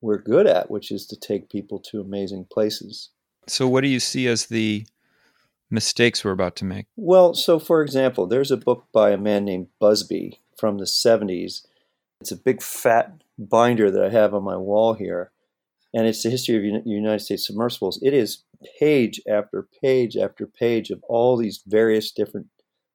we're 0.00 0.18
good 0.18 0.46
at, 0.46 0.70
which 0.70 0.90
is 0.90 1.06
to 1.06 1.16
take 1.16 1.50
people 1.50 1.80
to 1.90 2.00
amazing 2.00 2.46
places. 2.52 3.10
So, 3.48 3.66
what 3.66 3.82
do 3.82 3.88
you 3.88 4.00
see 4.00 4.26
as 4.28 4.46
the 4.46 4.86
mistakes 5.70 6.24
we're 6.24 6.30
about 6.30 6.56
to 6.56 6.64
make? 6.64 6.86
Well, 6.96 7.34
so 7.34 7.58
for 7.58 7.82
example, 7.82 8.26
there's 8.26 8.50
a 8.50 8.56
book 8.56 8.84
by 8.92 9.10
a 9.10 9.18
man 9.18 9.44
named 9.44 9.68
Busby 9.80 10.40
from 10.56 10.78
the 10.78 10.84
70s. 10.84 11.66
It's 12.20 12.32
a 12.32 12.36
big 12.36 12.62
fat 12.62 13.12
binder 13.38 13.90
that 13.90 14.02
I 14.02 14.10
have 14.10 14.32
on 14.32 14.44
my 14.44 14.56
wall 14.56 14.94
here, 14.94 15.32
and 15.92 16.06
it's 16.06 16.22
the 16.22 16.30
history 16.30 16.56
of 16.56 16.86
United 16.86 17.20
States 17.20 17.46
submersibles. 17.46 17.98
It 18.02 18.14
is 18.14 18.44
page 18.78 19.20
after 19.28 19.68
page 19.82 20.16
after 20.16 20.46
page 20.46 20.90
of 20.90 21.02
all 21.08 21.36
these 21.36 21.62
various 21.66 22.12
different 22.12 22.46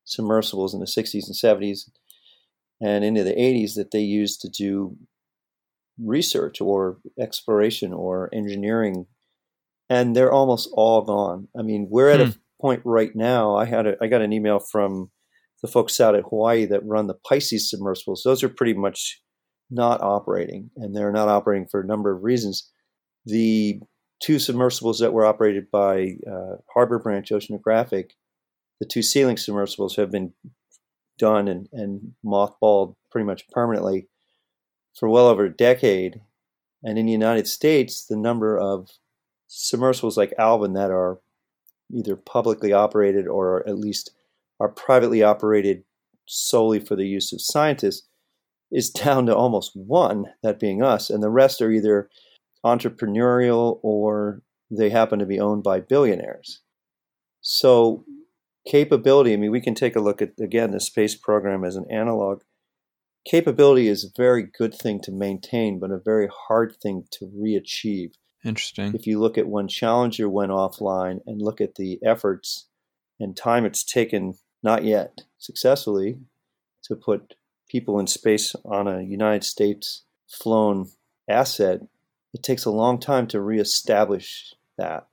submersibles 0.06 0.74
in 0.74 0.80
the 0.80 0.86
60s 0.86 1.28
and 1.28 1.36
70s 1.36 1.90
and 2.82 3.04
into 3.04 3.24
the 3.24 3.34
80s 3.34 3.76
that 3.76 3.92
they 3.92 4.00
used 4.00 4.42
to 4.42 4.50
do 4.50 4.98
research 6.02 6.62
or 6.62 6.98
exploration 7.20 7.94
or 7.94 8.30
engineering 8.34 9.06
and 9.90 10.16
they're 10.16 10.32
almost 10.32 10.70
all 10.74 11.02
gone. 11.02 11.48
I 11.58 11.64
mean, 11.64 11.88
we're 11.90 12.10
at 12.10 12.22
hmm. 12.22 12.30
a 12.30 12.34
point 12.62 12.82
right 12.86 13.16
now, 13.16 13.56
I 13.56 13.66
had 13.66 13.88
a, 13.88 13.96
I 14.02 14.08
got 14.08 14.22
an 14.22 14.34
email 14.34 14.60
from 14.60 15.12
the 15.62 15.68
folks 15.68 16.00
out 16.00 16.16
at 16.16 16.24
Hawaii 16.30 16.66
that 16.66 16.86
run 16.86 17.08
the 17.08 17.18
Pisces 17.28 17.70
submersibles. 17.70 18.22
Those 18.24 18.44
are 18.44 18.50
pretty 18.50 18.74
much 18.74 19.22
not 19.70 20.02
operating, 20.02 20.70
and 20.78 20.96
they're 20.96 21.12
not 21.12 21.28
operating 21.28 21.68
for 21.70 21.82
a 21.82 21.88
number 21.88 22.12
of 22.12 22.24
reasons. 22.24 22.72
The 23.26 23.80
two 24.20 24.40
submersibles 24.40 25.00
that 25.00 25.14
were 25.14 25.26
operated 25.26 25.72
by 25.72 26.18
uh, 26.30 26.58
Harbor 26.74 27.00
Branch 27.00 27.30
Oceanographic, 27.30 28.12
the 28.80 28.86
two 28.86 29.02
Sea 29.02 29.26
Link 29.26 29.40
submersibles 29.40 29.96
have 29.96 30.12
been 30.12 30.34
done 31.18 31.48
and, 31.48 31.68
and 31.72 32.14
mothballed 32.26 32.96
pretty 33.12 33.26
much 33.26 33.48
permanently 33.50 34.08
for 34.98 35.10
well 35.10 35.28
over 35.28 35.46
a 35.46 35.56
decade. 35.56 36.22
And 36.84 36.98
in 36.98 37.06
the 37.06 37.12
United 37.12 37.48
States, 37.48 38.06
the 38.06 38.18
number 38.18 38.58
of 38.58 38.90
submersibles 39.48 40.18
like 40.18 40.34
Alvin 40.38 40.74
that 40.74 40.92
are 40.92 41.20
either 41.92 42.16
publicly 42.16 42.72
operated 42.72 43.28
or 43.28 43.68
at 43.68 43.78
least 43.78 44.12
are 44.60 44.70
privately 44.70 45.24
operated 45.24 45.84
solely 46.26 46.80
for 46.80 46.96
the 46.96 47.08
use 47.08 47.34
of 47.34 47.42
scientists 47.42 48.08
is 48.72 48.90
down 48.90 49.26
to 49.26 49.36
almost 49.36 49.72
one, 49.76 50.26
that 50.44 50.60
being 50.60 50.82
us, 50.82 51.10
and 51.10 51.24
the 51.24 51.30
rest 51.30 51.62
are 51.62 51.72
either 51.72 52.10
entrepreneurial 52.66 53.80
or 53.82 54.42
they 54.70 54.90
happen 54.90 55.20
to 55.20 55.26
be 55.26 55.40
owned 55.40 55.64
by 55.64 55.80
billionaires. 55.80 56.62
So, 57.42 58.06
capability, 58.68 59.34
I 59.34 59.38
mean, 59.38 59.52
we 59.52 59.62
can 59.62 59.76
take 59.76 59.96
a 59.96 60.02
look 60.02 60.22
at, 60.22 60.34
again, 60.40 60.72
the 60.72 60.80
space 60.80 61.16
program 61.16 61.64
as 61.64 61.76
an 61.76 61.86
analog. 61.90 62.42
Capability 63.26 63.88
is 63.88 64.04
a 64.04 64.22
very 64.22 64.44
good 64.44 64.74
thing 64.74 65.00
to 65.02 65.12
maintain, 65.12 65.80
but 65.80 65.92
a 65.92 66.00
very 66.04 66.28
hard 66.48 66.76
thing 66.82 67.06
to 67.12 67.32
re-achieve. 67.34 68.12
Interesting. 68.44 68.94
If 68.94 69.06
you 69.06 69.20
look 69.20 69.38
at 69.38 69.48
when 69.48 69.68
Challenger 69.68 70.30
went 70.30 70.52
offline 70.52 71.20
and 71.26 71.42
look 71.42 71.60
at 71.60 71.76
the 71.76 72.00
efforts 72.04 72.68
and 73.20 73.36
time 73.36 73.66
it's 73.66 73.84
taken, 73.84 74.36
not 74.64 74.84
yet 74.84 75.22
successfully, 75.38 76.20
to 76.84 76.96
put 76.96 77.34
people 77.70 78.00
in 78.00 78.08
space 78.08 78.56
on 78.66 78.88
a 78.88 79.02
United 79.02 79.44
States 79.44 80.04
flown 80.28 80.90
asset, 81.30 81.82
it 82.34 82.44
takes 82.44 82.66
a 82.66 82.72
long 82.72 83.00
time 83.00 83.28
to 83.28 83.42
reestablish 83.42 84.54
that. 84.78 85.08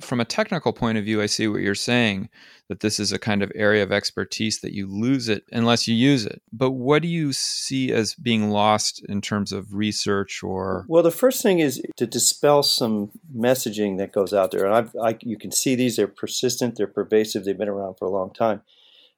From 0.00 0.20
a 0.20 0.24
technical 0.24 0.72
point 0.72 0.98
of 0.98 1.04
view, 1.04 1.22
I 1.22 1.26
see 1.26 1.46
what 1.46 1.60
you're 1.60 1.74
saying 1.74 2.28
that 2.68 2.80
this 2.80 3.00
is 3.00 3.12
a 3.12 3.18
kind 3.18 3.42
of 3.42 3.50
area 3.54 3.82
of 3.82 3.92
expertise 3.92 4.60
that 4.60 4.72
you 4.72 4.86
lose 4.86 5.28
it 5.28 5.44
unless 5.52 5.88
you 5.88 5.94
use 5.94 6.24
it. 6.24 6.40
But 6.52 6.70
what 6.70 7.02
do 7.02 7.08
you 7.08 7.32
see 7.32 7.92
as 7.92 8.14
being 8.14 8.50
lost 8.50 9.04
in 9.08 9.20
terms 9.20 9.52
of 9.52 9.74
research 9.74 10.42
or? 10.42 10.86
Well, 10.88 11.02
the 11.02 11.10
first 11.10 11.42
thing 11.42 11.58
is 11.58 11.82
to 11.96 12.06
dispel 12.06 12.62
some 12.62 13.10
messaging 13.36 13.98
that 13.98 14.12
goes 14.12 14.32
out 14.32 14.50
there. 14.50 14.66
And 14.66 14.74
I've, 14.74 14.96
I, 15.02 15.18
you 15.20 15.36
can 15.36 15.52
see 15.52 15.74
these, 15.74 15.96
they're 15.96 16.06
persistent, 16.06 16.76
they're 16.76 16.86
pervasive, 16.86 17.44
they've 17.44 17.58
been 17.58 17.68
around 17.68 17.96
for 17.98 18.06
a 18.06 18.10
long 18.10 18.32
time. 18.32 18.62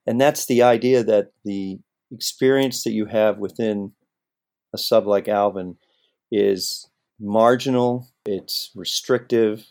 And 0.06 0.20
that's 0.20 0.46
the 0.46 0.62
idea 0.62 1.04
that 1.04 1.32
the 1.44 1.78
experience 2.10 2.84
that 2.84 2.92
you 2.92 3.06
have 3.06 3.38
within 3.38 3.92
a 4.74 4.78
sub 4.78 5.06
like 5.06 5.28
Alvin 5.28 5.76
is 6.30 6.88
marginal, 7.22 8.08
it's 8.26 8.70
restrictive, 8.74 9.64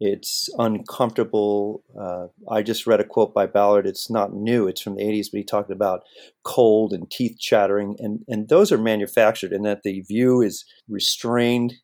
it's 0.00 0.48
uncomfortable. 0.58 1.82
Uh, 1.98 2.28
I 2.48 2.62
just 2.62 2.86
read 2.86 3.00
a 3.00 3.04
quote 3.04 3.34
by 3.34 3.46
Ballard. 3.46 3.86
It's 3.86 4.08
not 4.08 4.32
new. 4.32 4.68
It's 4.68 4.80
from 4.80 4.94
the 4.94 5.02
80s, 5.02 5.26
but 5.32 5.38
he 5.38 5.44
talked 5.44 5.72
about 5.72 6.04
cold 6.44 6.92
and 6.92 7.10
teeth 7.10 7.38
chattering. 7.40 7.96
And, 7.98 8.24
and 8.28 8.48
those 8.48 8.70
are 8.70 8.78
manufactured, 8.78 9.52
and 9.52 9.64
that 9.64 9.82
the 9.82 10.00
view 10.02 10.40
is 10.40 10.64
restrained 10.88 11.74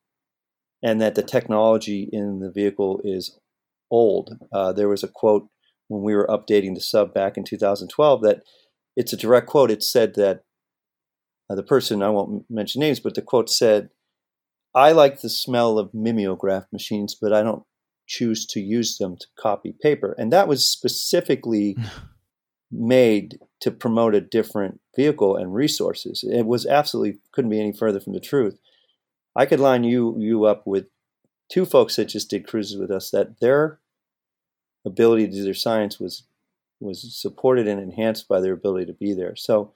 and 0.83 1.01
that 1.01 1.15
the 1.15 1.23
technology 1.23 2.09
in 2.13 2.41
the 2.41 2.53
vehicle 2.53 3.01
is 3.03 3.39
old. 3.91 4.39
Uh, 4.53 4.73
there 4.73 4.89
was 4.89 5.03
a 5.03 5.09
quote 5.09 5.49
when 5.89 6.03
we 6.03 6.15
were 6.15 6.29
updating 6.29 6.75
the 6.75 6.81
sub 6.81 7.13
back 7.13 7.37
in 7.37 7.45
2012 7.45 8.23
that 8.23 8.43
it's 8.97 9.13
a 9.13 9.17
direct 9.17 9.49
quote. 9.49 9.71
It 9.71 9.83
said 9.83 10.15
that 10.15 10.43
uh, 11.51 11.55
the 11.55 11.63
person, 11.63 12.03
I 12.03 12.11
won't 12.11 12.45
mention 12.49 12.81
names, 12.81 13.01
but 13.01 13.15
the 13.15 13.23
quote 13.23 13.51
said, 13.51 13.91
I 14.75 14.93
like 14.93 15.21
the 15.21 15.29
smell 15.29 15.79
of 15.79 15.95
mimeograph 15.95 16.67
machines, 16.73 17.15
but 17.15 17.33
I 17.33 17.43
don't 17.43 17.65
choose 18.07 18.45
to 18.47 18.61
use 18.61 18.99
them 18.99 19.17
to 19.17 19.27
copy 19.39 19.73
paper. 19.73 20.15
And 20.19 20.33
that 20.33 20.49
was 20.49 20.67
specifically 20.67 21.77
made 22.71 23.39
to 23.61 23.71
promote 23.71 24.15
a 24.15 24.21
different 24.21 24.81
vehicle 24.97 25.37
and 25.37 25.55
resources. 25.55 26.25
It 26.29 26.47
was 26.47 26.67
absolutely 26.67 27.21
couldn't 27.33 27.51
be 27.51 27.61
any 27.61 27.73
further 27.73 28.01
from 28.01 28.13
the 28.13 28.21
truth. 28.21 28.59
I 29.37 29.47
could 29.47 29.61
line 29.61 29.85
you 29.85 30.17
you 30.19 30.45
up 30.45 30.67
with 30.67 30.87
two 31.49 31.65
folks 31.65 31.97
that 31.97 32.07
just 32.07 32.31
did 32.31 32.47
cruises 32.47 32.77
with 32.77 32.91
us 32.91 33.11
that 33.11 33.41
their 33.41 33.79
ability 34.85 35.27
to 35.29 35.33
do 35.33 35.45
their 35.45 35.55
science 35.55 35.99
was 35.99 36.25
was 36.81 37.17
supported 37.17 37.67
and 37.67 37.81
enhanced 37.81 38.29
by 38.29 38.41
their 38.41 38.53
ability 38.53 38.87
to 38.87 38.93
be 38.93 39.15
there. 39.15 39.37
So 39.37 39.73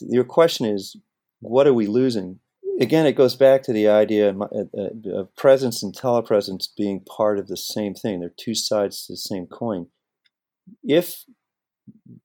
your 0.00 0.24
question 0.24 0.66
is, 0.66 0.96
what 1.40 1.66
are 1.66 1.74
we 1.74 1.86
losing? 1.86 2.40
Again, 2.80 3.06
it 3.06 3.12
goes 3.12 3.34
back 3.34 3.62
to 3.62 3.72
the 3.72 3.88
idea 3.88 4.34
uh, 4.36 4.64
uh, 4.76 5.10
of 5.14 5.34
presence 5.36 5.82
and 5.82 5.94
telepresence 5.94 6.68
being 6.76 7.00
part 7.00 7.38
of 7.38 7.48
the 7.48 7.56
same 7.56 7.94
thing. 7.94 8.20
They're 8.20 8.32
two 8.36 8.54
sides 8.54 9.06
to 9.06 9.14
the 9.14 9.16
same 9.16 9.46
coin. 9.46 9.88
If 10.82 11.24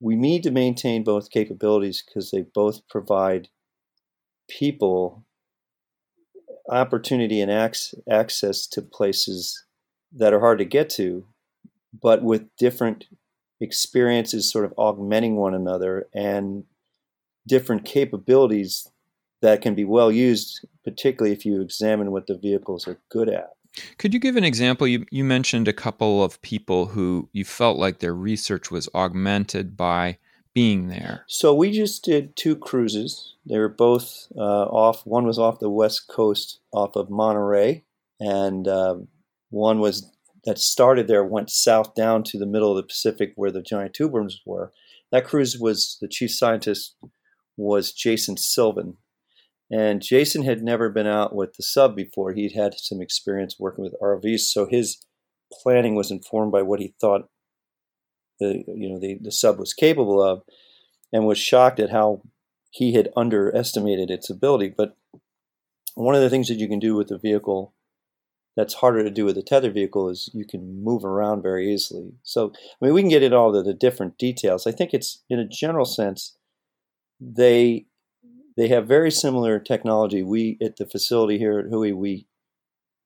we 0.00 0.16
need 0.16 0.42
to 0.44 0.50
maintain 0.50 1.04
both 1.04 1.30
capabilities 1.30 2.02
because 2.06 2.30
they 2.30 2.42
both 2.42 2.86
provide 2.88 3.48
people 4.48 5.24
opportunity 6.70 7.40
and 7.40 7.50
access 7.50 8.66
to 8.66 8.82
places 8.82 9.64
that 10.12 10.32
are 10.32 10.40
hard 10.40 10.58
to 10.58 10.64
get 10.64 10.88
to, 10.90 11.26
but 12.00 12.22
with 12.22 12.54
different 12.56 13.06
experiences 13.60 14.50
sort 14.50 14.64
of 14.64 14.74
augmenting 14.76 15.36
one 15.36 15.54
another 15.54 16.08
and 16.14 16.64
different 17.46 17.84
capabilities 17.84 18.88
that 19.40 19.62
can 19.62 19.74
be 19.74 19.84
well 19.84 20.10
used, 20.10 20.66
particularly 20.84 21.32
if 21.32 21.44
you 21.44 21.60
examine 21.60 22.10
what 22.10 22.26
the 22.26 22.36
vehicles 22.36 22.88
are 22.88 22.98
good 23.10 23.28
at. 23.28 23.50
Could 23.98 24.14
you 24.14 24.20
give 24.20 24.36
an 24.36 24.44
example? 24.44 24.86
You, 24.86 25.06
you 25.10 25.24
mentioned 25.24 25.68
a 25.68 25.72
couple 25.72 26.24
of 26.24 26.40
people 26.42 26.86
who 26.86 27.28
you 27.32 27.44
felt 27.44 27.78
like 27.78 27.98
their 27.98 28.14
research 28.14 28.70
was 28.70 28.88
augmented 28.94 29.76
by 29.76 30.18
being 30.54 30.88
there. 30.88 31.24
So 31.28 31.54
we 31.54 31.70
just 31.70 32.04
did 32.04 32.34
two 32.34 32.56
cruises. 32.56 33.36
They 33.46 33.58
were 33.58 33.68
both 33.68 34.26
uh, 34.36 34.64
off. 34.64 35.06
One 35.06 35.26
was 35.26 35.38
off 35.38 35.60
the 35.60 35.70
west 35.70 36.08
coast, 36.08 36.60
off 36.72 36.96
of 36.96 37.10
Monterey, 37.10 37.84
and 38.18 38.66
uh, 38.66 38.96
one 39.50 39.78
was 39.78 40.10
that 40.44 40.58
started 40.58 41.08
there, 41.08 41.24
went 41.24 41.50
south 41.50 41.94
down 41.94 42.22
to 42.24 42.38
the 42.38 42.46
middle 42.46 42.70
of 42.70 42.76
the 42.76 42.82
Pacific 42.88 43.32
where 43.36 43.50
the 43.50 43.62
giant 43.62 43.94
tube 43.94 44.12
worms 44.12 44.40
were. 44.46 44.72
That 45.12 45.24
cruise 45.24 45.58
was 45.58 45.98
the 46.00 46.08
chief 46.08 46.32
scientist 46.32 46.96
was 47.56 47.92
Jason 47.92 48.36
Sylvan, 48.36 48.96
and 49.70 50.00
Jason 50.02 50.42
had 50.42 50.62
never 50.62 50.88
been 50.88 51.06
out 51.06 51.34
with 51.34 51.54
the 51.54 51.62
sub 51.62 51.94
before. 51.94 52.32
He'd 52.32 52.52
had 52.52 52.74
some 52.78 53.00
experience 53.00 53.56
working 53.58 53.84
with 53.84 53.94
RVs, 54.02 54.40
so 54.40 54.66
his 54.66 55.04
planning 55.52 55.94
was 55.94 56.10
informed 56.10 56.52
by 56.52 56.62
what 56.62 56.80
he 56.80 56.94
thought 57.00 57.28
the 58.40 58.64
you 58.68 58.88
know 58.88 58.98
the, 58.98 59.18
the 59.20 59.32
sub 59.32 59.58
was 59.58 59.74
capable 59.74 60.22
of, 60.22 60.42
and 61.12 61.26
was 61.26 61.38
shocked 61.38 61.80
at 61.80 61.90
how 61.90 62.22
he 62.70 62.94
had 62.94 63.10
underestimated 63.16 64.10
its 64.10 64.30
ability. 64.30 64.72
But 64.76 64.96
one 65.94 66.14
of 66.14 66.20
the 66.20 66.30
things 66.30 66.48
that 66.48 66.58
you 66.58 66.68
can 66.68 66.78
do 66.78 66.94
with 66.94 67.08
the 67.08 67.18
vehicle 67.18 67.74
that's 68.56 68.74
harder 68.74 69.04
to 69.04 69.10
do 69.10 69.24
with 69.24 69.38
a 69.38 69.42
tether 69.42 69.70
vehicle 69.70 70.08
is 70.08 70.30
you 70.32 70.44
can 70.44 70.82
move 70.82 71.04
around 71.04 71.42
very 71.42 71.72
easily. 71.72 72.12
So 72.22 72.52
I 72.80 72.84
mean 72.84 72.94
we 72.94 73.02
can 73.02 73.10
get 73.10 73.22
into 73.22 73.36
all 73.36 73.54
of 73.54 73.64
the 73.64 73.74
different 73.74 74.18
details. 74.18 74.66
I 74.66 74.72
think 74.72 74.92
it's 74.92 75.22
in 75.28 75.38
a 75.38 75.46
general 75.46 75.84
sense 75.84 76.36
they 77.20 77.86
they 78.58 78.66
have 78.68 78.88
very 78.88 79.12
similar 79.12 79.60
technology. 79.60 80.20
We 80.24 80.58
at 80.60 80.76
the 80.76 80.86
facility 80.86 81.38
here 81.38 81.60
at 81.60 81.66
WHOI, 81.66 81.94
we 81.94 82.26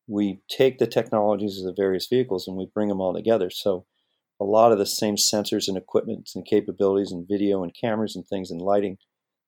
we 0.08 0.40
take 0.48 0.78
the 0.78 0.86
technologies 0.86 1.58
of 1.58 1.66
the 1.66 1.74
various 1.80 2.06
vehicles 2.06 2.48
and 2.48 2.56
we 2.56 2.70
bring 2.72 2.88
them 2.88 3.02
all 3.02 3.12
together. 3.12 3.50
So 3.50 3.84
a 4.40 4.44
lot 4.44 4.72
of 4.72 4.78
the 4.78 4.86
same 4.86 5.16
sensors 5.16 5.68
and 5.68 5.76
equipment 5.76 6.30
and 6.34 6.46
capabilities 6.46 7.12
and 7.12 7.28
video 7.28 7.62
and 7.62 7.76
cameras 7.78 8.16
and 8.16 8.26
things 8.26 8.50
and 8.50 8.62
lighting 8.62 8.96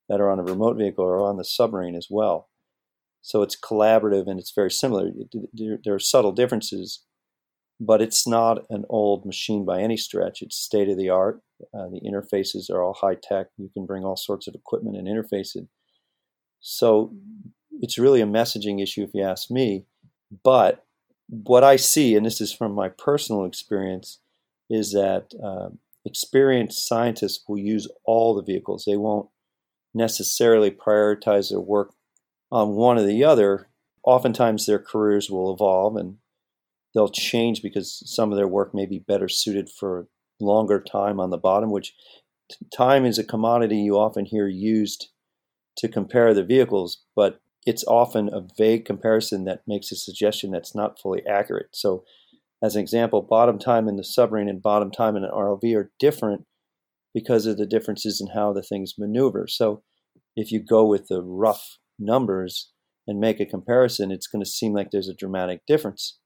that 0.08 0.20
are 0.20 0.30
on 0.30 0.38
a 0.38 0.44
remote 0.44 0.76
vehicle 0.76 1.04
are 1.04 1.22
on 1.22 1.38
the 1.38 1.44
submarine 1.44 1.96
as 1.96 2.08
well. 2.10 2.50
So 3.22 3.40
it's 3.40 3.58
collaborative 3.58 4.28
and 4.28 4.38
it's 4.38 4.52
very 4.54 4.70
similar. 4.70 5.10
There 5.54 5.94
are 5.94 5.98
subtle 5.98 6.32
differences, 6.32 7.02
but 7.80 8.02
it's 8.02 8.26
not 8.26 8.66
an 8.68 8.84
old 8.90 9.24
machine 9.24 9.64
by 9.64 9.80
any 9.80 9.96
stretch. 9.96 10.42
It's 10.42 10.56
state 10.56 10.90
of 10.90 10.98
the 10.98 11.08
art. 11.08 11.40
Uh, 11.72 11.88
the 11.88 12.02
interfaces 12.06 12.70
are 12.70 12.82
all 12.82 12.92
high 12.92 13.16
tech. 13.20 13.46
You 13.56 13.70
can 13.72 13.86
bring 13.86 14.04
all 14.04 14.16
sorts 14.16 14.46
of 14.46 14.54
equipment 14.54 14.98
and 14.98 15.08
interface 15.08 15.56
it 15.56 15.66
so 16.66 17.12
it's 17.82 17.98
really 17.98 18.22
a 18.22 18.26
messaging 18.26 18.82
issue, 18.82 19.02
if 19.02 19.10
you 19.12 19.22
ask 19.22 19.50
me. 19.50 19.84
But 20.42 20.82
what 21.28 21.62
I 21.62 21.76
see, 21.76 22.16
and 22.16 22.24
this 22.24 22.40
is 22.40 22.54
from 22.54 22.72
my 22.72 22.88
personal 22.88 23.44
experience, 23.44 24.18
is 24.70 24.92
that 24.92 25.34
uh, 25.44 25.68
experienced 26.06 26.88
scientists 26.88 27.44
will 27.46 27.58
use 27.58 27.86
all 28.06 28.34
the 28.34 28.42
vehicles. 28.42 28.84
They 28.86 28.96
won't 28.96 29.28
necessarily 29.92 30.70
prioritize 30.70 31.50
their 31.50 31.60
work 31.60 31.92
on 32.50 32.70
one 32.70 32.96
or 32.96 33.04
the 33.04 33.22
other. 33.22 33.68
Oftentimes, 34.02 34.64
their 34.64 34.78
careers 34.78 35.28
will 35.28 35.52
evolve 35.52 35.96
and 35.96 36.16
they'll 36.94 37.10
change 37.10 37.60
because 37.60 38.02
some 38.06 38.32
of 38.32 38.38
their 38.38 38.48
work 38.48 38.74
may 38.74 38.86
be 38.86 38.98
better 38.98 39.28
suited 39.28 39.68
for 39.68 40.08
longer 40.40 40.80
time 40.80 41.20
on 41.20 41.28
the 41.28 41.36
bottom, 41.36 41.70
which 41.70 41.94
time 42.74 43.04
is 43.04 43.18
a 43.18 43.24
commodity 43.24 43.76
you 43.76 43.98
often 43.98 44.24
hear 44.24 44.48
used 44.48 45.10
to 45.76 45.88
compare 45.88 46.34
the 46.34 46.44
vehicles, 46.44 47.02
but 47.16 47.40
it's 47.66 47.84
often 47.86 48.28
a 48.32 48.46
vague 48.58 48.84
comparison 48.84 49.44
that 49.44 49.62
makes 49.66 49.90
a 49.90 49.96
suggestion 49.96 50.50
that's 50.50 50.74
not 50.74 51.00
fully 51.00 51.22
accurate. 51.26 51.68
So, 51.72 52.04
as 52.62 52.76
an 52.76 52.82
example, 52.82 53.20
bottom 53.20 53.58
time 53.58 53.88
in 53.88 53.96
the 53.96 54.04
submarine 54.04 54.48
and 54.48 54.62
bottom 54.62 54.90
time 54.90 55.16
in 55.16 55.24
an 55.24 55.30
ROV 55.30 55.76
are 55.76 55.92
different 55.98 56.46
because 57.12 57.46
of 57.46 57.58
the 57.58 57.66
differences 57.66 58.20
in 58.20 58.34
how 58.34 58.52
the 58.52 58.62
things 58.62 58.94
maneuver. 58.98 59.46
So, 59.48 59.82
if 60.36 60.50
you 60.50 60.60
go 60.60 60.84
with 60.84 61.08
the 61.08 61.22
rough 61.22 61.78
numbers 61.98 62.70
and 63.06 63.20
make 63.20 63.40
a 63.40 63.46
comparison, 63.46 64.10
it's 64.10 64.26
going 64.26 64.42
to 64.42 64.50
seem 64.50 64.72
like 64.72 64.90
there's 64.90 65.08
a 65.08 65.14
dramatic 65.14 65.60
difference. 65.66 66.18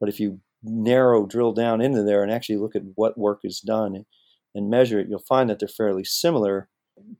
But 0.00 0.08
if 0.08 0.20
you 0.20 0.40
narrow, 0.62 1.26
drill 1.26 1.52
down 1.52 1.80
into 1.80 2.02
there 2.02 2.22
and 2.22 2.32
actually 2.32 2.56
look 2.56 2.74
at 2.74 2.82
what 2.94 3.18
work 3.18 3.40
is 3.44 3.60
done 3.60 4.04
and 4.54 4.70
measure 4.70 4.98
it, 4.98 5.08
you'll 5.08 5.18
find 5.20 5.48
that 5.48 5.58
they're 5.58 5.68
fairly 5.68 6.04
similar. 6.04 6.68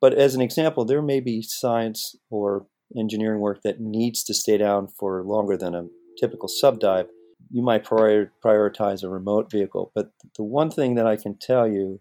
But 0.01 0.15
as 0.15 0.35
an 0.35 0.41
example, 0.41 0.85
there 0.85 1.03
may 1.03 1.21
be 1.21 1.43
science 1.43 2.17
or 2.31 2.67
engineering 2.97 3.41
work 3.41 3.63
that 3.63 3.81
needs 3.81 4.23
to 4.25 4.35
stay 4.35 4.57
down 4.57 4.89
for 4.89 5.23
longer 5.23 5.57
than 5.57 5.75
a 5.75 5.87
typical 6.19 6.49
sub 6.49 6.81
dive. 6.81 7.07
You 7.51 7.63
might 7.63 7.85
prior- 7.85 8.33
prioritize 8.45 9.03
a 9.03 9.09
remote 9.09 9.51
vehicle. 9.51 9.93
But 9.95 10.11
the 10.37 10.45
one 10.45 10.71
thing 10.71 10.95
that 10.95 11.07
I 11.07 11.17
can 11.17 11.37
tell 11.39 11.69
you, 11.69 12.01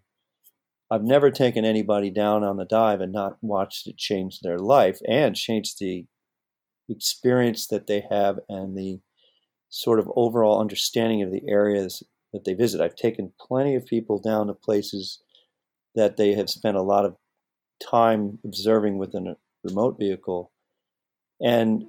I've 0.90 1.04
never 1.04 1.30
taken 1.30 1.64
anybody 1.64 2.10
down 2.10 2.44
on 2.44 2.56
the 2.56 2.64
dive 2.64 3.00
and 3.00 3.12
not 3.12 3.38
watched 3.40 3.86
it 3.86 3.96
change 3.96 4.40
their 4.40 4.58
life 4.58 5.00
and 5.06 5.34
change 5.34 5.76
the 5.76 6.06
experience 6.88 7.66
that 7.66 7.86
they 7.86 8.04
have 8.08 8.38
and 8.48 8.76
the 8.76 9.00
sort 9.68 9.98
of 9.98 10.10
overall 10.14 10.60
understanding 10.60 11.22
of 11.22 11.32
the 11.32 11.42
areas 11.48 12.02
that 12.32 12.44
they 12.44 12.54
visit. 12.54 12.80
I've 12.80 12.94
taken 12.94 13.32
plenty 13.40 13.74
of 13.74 13.86
people 13.86 14.20
down 14.20 14.46
to 14.46 14.54
places 14.54 15.20
that 15.94 16.16
they 16.16 16.34
have 16.34 16.48
spent 16.48 16.76
a 16.76 16.82
lot 16.82 17.04
of 17.04 17.16
time 17.80 18.38
observing 18.44 18.98
within 18.98 19.26
a 19.26 19.36
remote 19.64 19.98
vehicle. 19.98 20.50
And 21.40 21.86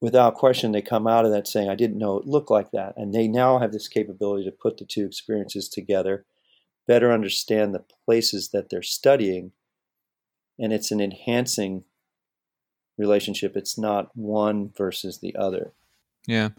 without 0.00 0.34
question, 0.34 0.72
they 0.72 0.82
come 0.82 1.06
out 1.06 1.24
of 1.24 1.32
that 1.32 1.48
saying, 1.48 1.68
I 1.68 1.74
didn't 1.74 1.98
know 1.98 2.18
it 2.18 2.26
looked 2.26 2.50
like 2.50 2.70
that. 2.72 2.94
And 2.96 3.14
they 3.14 3.28
now 3.28 3.58
have 3.58 3.72
this 3.72 3.88
capability 3.88 4.44
to 4.44 4.52
put 4.52 4.78
the 4.78 4.84
two 4.84 5.04
experiences 5.04 5.68
together, 5.68 6.24
better 6.86 7.12
understand 7.12 7.74
the 7.74 7.84
places 8.04 8.50
that 8.50 8.70
they're 8.70 8.82
studying. 8.82 9.52
And 10.58 10.72
it's 10.72 10.90
an 10.90 11.00
enhancing 11.00 11.84
relationship. 12.98 13.56
It's 13.56 13.78
not 13.78 14.10
one 14.14 14.70
versus 14.76 15.18
the 15.18 15.34
other. 15.36 15.72
Yeah. 16.26 16.50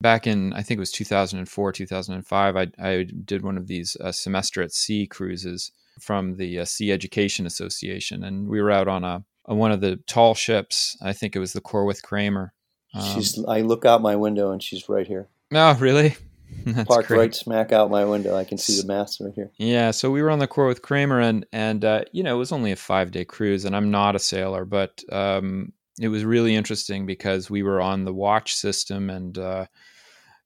Back 0.00 0.26
in, 0.26 0.52
I 0.52 0.62
think 0.62 0.78
it 0.78 0.80
was 0.80 0.92
2004, 0.92 1.72
2005, 1.72 2.56
I, 2.56 2.68
I 2.78 3.02
did 3.02 3.42
one 3.42 3.58
of 3.58 3.66
these 3.66 3.96
uh, 4.00 4.12
semester 4.12 4.62
at 4.62 4.72
sea 4.72 5.06
cruises 5.06 5.72
from 6.00 6.36
the 6.36 6.60
uh, 6.60 6.64
Sea 6.64 6.92
Education 6.92 7.46
Association. 7.46 8.24
And 8.24 8.48
we 8.48 8.60
were 8.60 8.70
out 8.70 8.88
on 8.88 9.04
a, 9.04 9.24
on 9.46 9.58
one 9.58 9.72
of 9.72 9.80
the 9.80 9.96
tall 10.06 10.34
ships. 10.34 10.96
I 11.02 11.12
think 11.12 11.36
it 11.36 11.40
was 11.40 11.52
the 11.52 11.60
Corwith 11.60 12.02
Cramer. 12.02 12.52
Um, 12.94 13.14
she's. 13.14 13.42
I 13.46 13.60
look 13.60 13.84
out 13.84 14.02
my 14.02 14.16
window 14.16 14.50
and 14.52 14.62
she's 14.62 14.88
right 14.88 15.06
here. 15.06 15.28
Oh, 15.52 15.74
really? 15.78 16.16
That's 16.66 16.88
Parked 16.88 17.08
great. 17.08 17.18
right 17.18 17.34
smack 17.34 17.72
out 17.72 17.90
my 17.90 18.04
window. 18.04 18.36
I 18.36 18.44
can 18.44 18.58
see 18.58 18.80
the 18.80 18.86
mast 18.86 19.20
right 19.20 19.32
here. 19.34 19.52
Yeah, 19.56 19.92
so 19.92 20.10
we 20.10 20.20
were 20.20 20.30
on 20.30 20.40
the 20.40 20.48
Corwith 20.48 20.82
Cramer, 20.82 21.20
and 21.20 21.46
and 21.52 21.84
uh, 21.84 22.02
you 22.10 22.24
know 22.24 22.34
it 22.34 22.38
was 22.38 22.50
only 22.50 22.72
a 22.72 22.76
five 22.76 23.12
day 23.12 23.24
cruise, 23.24 23.64
and 23.64 23.76
I'm 23.76 23.92
not 23.92 24.16
a 24.16 24.18
sailor, 24.18 24.64
but 24.64 25.00
um, 25.12 25.72
it 26.00 26.08
was 26.08 26.24
really 26.24 26.56
interesting 26.56 27.04
because 27.06 27.50
we 27.50 27.62
were 27.62 27.80
on 27.80 28.04
the 28.04 28.14
watch 28.14 28.54
system 28.54 29.10
and 29.10 29.36
uh, 29.38 29.66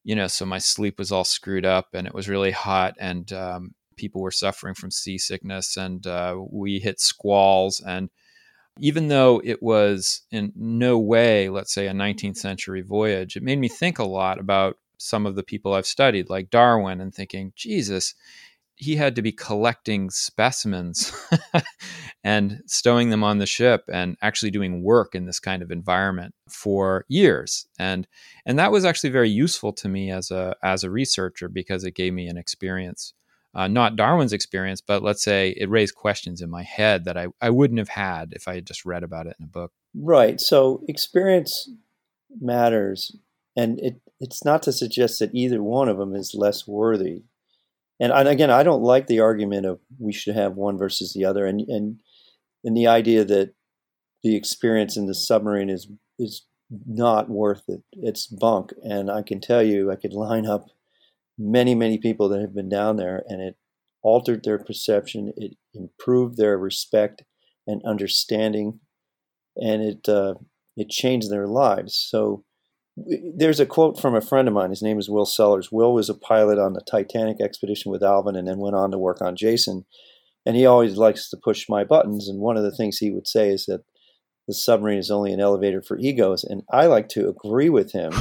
you 0.02 0.16
know 0.16 0.26
so 0.26 0.44
my 0.44 0.58
sleep 0.58 0.98
was 0.98 1.12
all 1.12 1.24
screwed 1.24 1.64
up 1.64 1.88
and 1.94 2.06
it 2.06 2.14
was 2.14 2.28
really 2.28 2.50
hot 2.50 2.94
and 2.98 3.32
um, 3.32 3.74
people 3.96 4.20
were 4.20 4.30
suffering 4.30 4.74
from 4.74 4.90
seasickness 4.90 5.76
and 5.76 6.06
uh, 6.06 6.36
we 6.50 6.78
hit 6.78 7.00
squalls 7.00 7.80
and 7.80 8.10
even 8.80 9.06
though 9.06 9.40
it 9.44 9.62
was 9.62 10.22
in 10.30 10.52
no 10.56 10.98
way 10.98 11.48
let's 11.48 11.72
say 11.72 11.86
a 11.86 11.92
19th 11.92 12.36
century 12.36 12.82
voyage 12.82 13.36
it 13.36 13.42
made 13.42 13.58
me 13.58 13.68
think 13.68 13.98
a 13.98 14.04
lot 14.04 14.38
about 14.38 14.78
some 14.98 15.26
of 15.26 15.36
the 15.36 15.42
people 15.42 15.74
i've 15.74 15.86
studied 15.86 16.28
like 16.28 16.50
darwin 16.50 17.00
and 17.00 17.14
thinking 17.14 17.52
jesus 17.54 18.14
he 18.76 18.96
had 18.96 19.14
to 19.14 19.22
be 19.22 19.32
collecting 19.32 20.10
specimens 20.10 21.12
and 22.24 22.62
stowing 22.66 23.10
them 23.10 23.22
on 23.22 23.38
the 23.38 23.46
ship 23.46 23.84
and 23.92 24.16
actually 24.20 24.50
doing 24.50 24.82
work 24.82 25.14
in 25.14 25.26
this 25.26 25.38
kind 25.38 25.62
of 25.62 25.70
environment 25.70 26.34
for 26.48 27.04
years. 27.08 27.66
And 27.78 28.06
and 28.44 28.58
that 28.58 28.72
was 28.72 28.84
actually 28.84 29.10
very 29.10 29.30
useful 29.30 29.72
to 29.74 29.88
me 29.88 30.10
as 30.10 30.30
a 30.30 30.56
as 30.62 30.82
a 30.82 30.90
researcher 30.90 31.48
because 31.48 31.84
it 31.84 31.94
gave 31.94 32.12
me 32.12 32.26
an 32.26 32.36
experience 32.36 33.14
uh, 33.54 33.68
not 33.68 33.96
darwin's 33.96 34.32
experience 34.32 34.80
but 34.80 35.02
let's 35.02 35.22
say 35.22 35.50
it 35.56 35.70
raised 35.70 35.94
questions 35.94 36.40
in 36.40 36.50
my 36.50 36.62
head 36.62 37.04
that 37.04 37.16
I, 37.16 37.28
I 37.40 37.50
wouldn't 37.50 37.78
have 37.78 37.88
had 37.88 38.32
if 38.32 38.48
i 38.48 38.54
had 38.54 38.66
just 38.66 38.84
read 38.84 39.02
about 39.02 39.26
it 39.26 39.36
in 39.38 39.44
a 39.44 39.48
book. 39.48 39.72
Right. 39.94 40.40
So 40.40 40.82
experience 40.88 41.70
matters 42.40 43.16
and 43.56 43.78
it 43.80 44.00
it's 44.20 44.44
not 44.44 44.62
to 44.62 44.72
suggest 44.72 45.18
that 45.18 45.34
either 45.34 45.62
one 45.62 45.88
of 45.88 45.98
them 45.98 46.14
is 46.14 46.34
less 46.34 46.66
worthy. 46.66 47.22
And, 48.00 48.12
and 48.12 48.28
again, 48.28 48.50
I 48.50 48.62
don't 48.62 48.82
like 48.82 49.06
the 49.06 49.20
argument 49.20 49.66
of 49.66 49.80
we 49.98 50.12
should 50.12 50.34
have 50.34 50.54
one 50.54 50.78
versus 50.78 51.12
the 51.12 51.24
other, 51.24 51.46
and 51.46 51.60
and 51.60 51.98
and 52.64 52.76
the 52.76 52.86
idea 52.86 53.24
that 53.24 53.54
the 54.22 54.34
experience 54.34 54.96
in 54.96 55.06
the 55.06 55.14
submarine 55.14 55.68
is 55.68 55.88
is 56.18 56.46
not 56.70 57.28
worth 57.28 57.62
it. 57.68 57.82
It's 57.92 58.26
bunk, 58.26 58.72
and 58.82 59.10
I 59.10 59.22
can 59.22 59.40
tell 59.40 59.62
you, 59.62 59.92
I 59.92 59.96
could 59.96 60.12
line 60.12 60.46
up 60.46 60.66
many 61.38 61.74
many 61.74 61.98
people 61.98 62.28
that 62.30 62.40
have 62.40 62.54
been 62.54 62.68
down 62.68 62.96
there, 62.96 63.22
and 63.28 63.40
it 63.40 63.56
altered 64.02 64.44
their 64.44 64.58
perception. 64.58 65.32
It 65.36 65.56
improved 65.74 66.36
their 66.36 66.58
respect 66.58 67.22
and 67.66 67.82
understanding, 67.84 68.80
and 69.56 69.82
it 69.82 70.08
uh, 70.08 70.34
it 70.76 70.88
changed 70.88 71.30
their 71.30 71.46
lives. 71.46 71.96
So 71.96 72.44
there's 72.96 73.60
a 73.60 73.66
quote 73.66 74.00
from 74.00 74.14
a 74.14 74.20
friend 74.20 74.46
of 74.46 74.54
mine. 74.54 74.70
His 74.70 74.82
name 74.82 74.98
is 74.98 75.10
Will 75.10 75.26
Sellers. 75.26 75.72
Will 75.72 75.92
was 75.92 76.08
a 76.08 76.14
pilot 76.14 76.58
on 76.58 76.74
the 76.74 76.80
Titanic 76.80 77.40
expedition 77.40 77.90
with 77.90 78.02
Alvin 78.02 78.36
and 78.36 78.46
then 78.46 78.58
went 78.58 78.76
on 78.76 78.90
to 78.92 78.98
work 78.98 79.20
on 79.20 79.36
Jason. 79.36 79.84
And 80.46 80.56
he 80.56 80.66
always 80.66 80.96
likes 80.96 81.28
to 81.30 81.36
push 81.42 81.68
my 81.68 81.84
buttons. 81.84 82.28
And 82.28 82.38
one 82.38 82.56
of 82.56 82.62
the 82.62 82.74
things 82.74 82.98
he 82.98 83.10
would 83.10 83.26
say 83.26 83.48
is 83.48 83.66
that 83.66 83.82
the 84.46 84.54
submarine 84.54 84.98
is 84.98 85.10
only 85.10 85.32
an 85.32 85.40
elevator 85.40 85.82
for 85.82 85.98
egos. 85.98 86.44
And 86.44 86.62
I 86.70 86.86
like 86.86 87.08
to 87.10 87.28
agree 87.28 87.70
with 87.70 87.92
him 87.92 88.12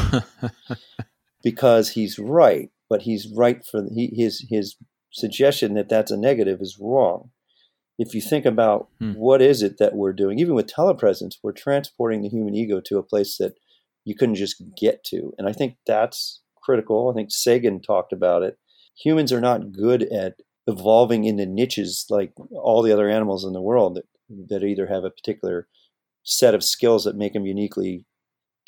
because 1.44 1.90
he's 1.90 2.18
right. 2.18 2.70
But 2.90 3.04
he's 3.04 3.32
right 3.36 3.66
for 3.66 3.86
he, 3.94 4.12
his 4.16 4.46
his 4.50 4.76
suggestion 5.12 5.74
that 5.76 5.90
that's 5.90 6.12
a 6.12 6.18
negative 6.18 6.60
is 6.62 6.78
wrong. 6.80 7.30
If 8.00 8.16
you 8.16 8.22
think 8.22 8.46
about 8.46 8.90
hmm. 9.00 9.12
what 9.12 9.42
is 9.42 9.62
it 9.62 9.78
that 9.78 9.96
we're 9.96 10.14
doing, 10.14 10.40
even 10.40 10.56
with 10.56 10.68
telepresence, 10.68 11.36
we're 11.44 11.52
transporting 11.52 12.22
the 12.22 12.30
human 12.30 12.56
ego 12.56 12.82
to 12.86 12.98
a 12.98 13.04
place 13.04 13.38
that 13.38 13.54
you 14.06 14.16
couldn't 14.16 14.36
just 14.36 14.62
get 14.78 15.04
to. 15.06 15.34
And 15.38 15.48
I 15.48 15.54
think 15.54 15.76
that's 15.86 16.42
critical. 16.62 17.10
I 17.10 17.14
think 17.14 17.30
Sagan 17.32 17.82
talked 17.82 18.12
about 18.12 18.44
it. 18.44 18.58
Humans 19.04 19.32
are 19.32 19.42
not 19.42 19.72
good 19.72 20.04
at 20.04 20.36
evolving 20.68 21.26
into 21.26 21.46
niches 21.46 22.06
like 22.10 22.34
all 22.52 22.82
the 22.82 22.92
other 22.92 23.10
animals 23.10 23.44
in 23.44 23.54
the 23.54 23.62
world 23.62 23.96
that, 23.96 24.06
that 24.50 24.64
either 24.64 24.88
have 24.88 25.04
a 25.04 25.10
particular 25.10 25.68
set 26.24 26.56
of 26.56 26.64
skills 26.64 27.04
that 27.04 27.18
make 27.18 27.34
them 27.34 27.46
uniquely 27.46 28.06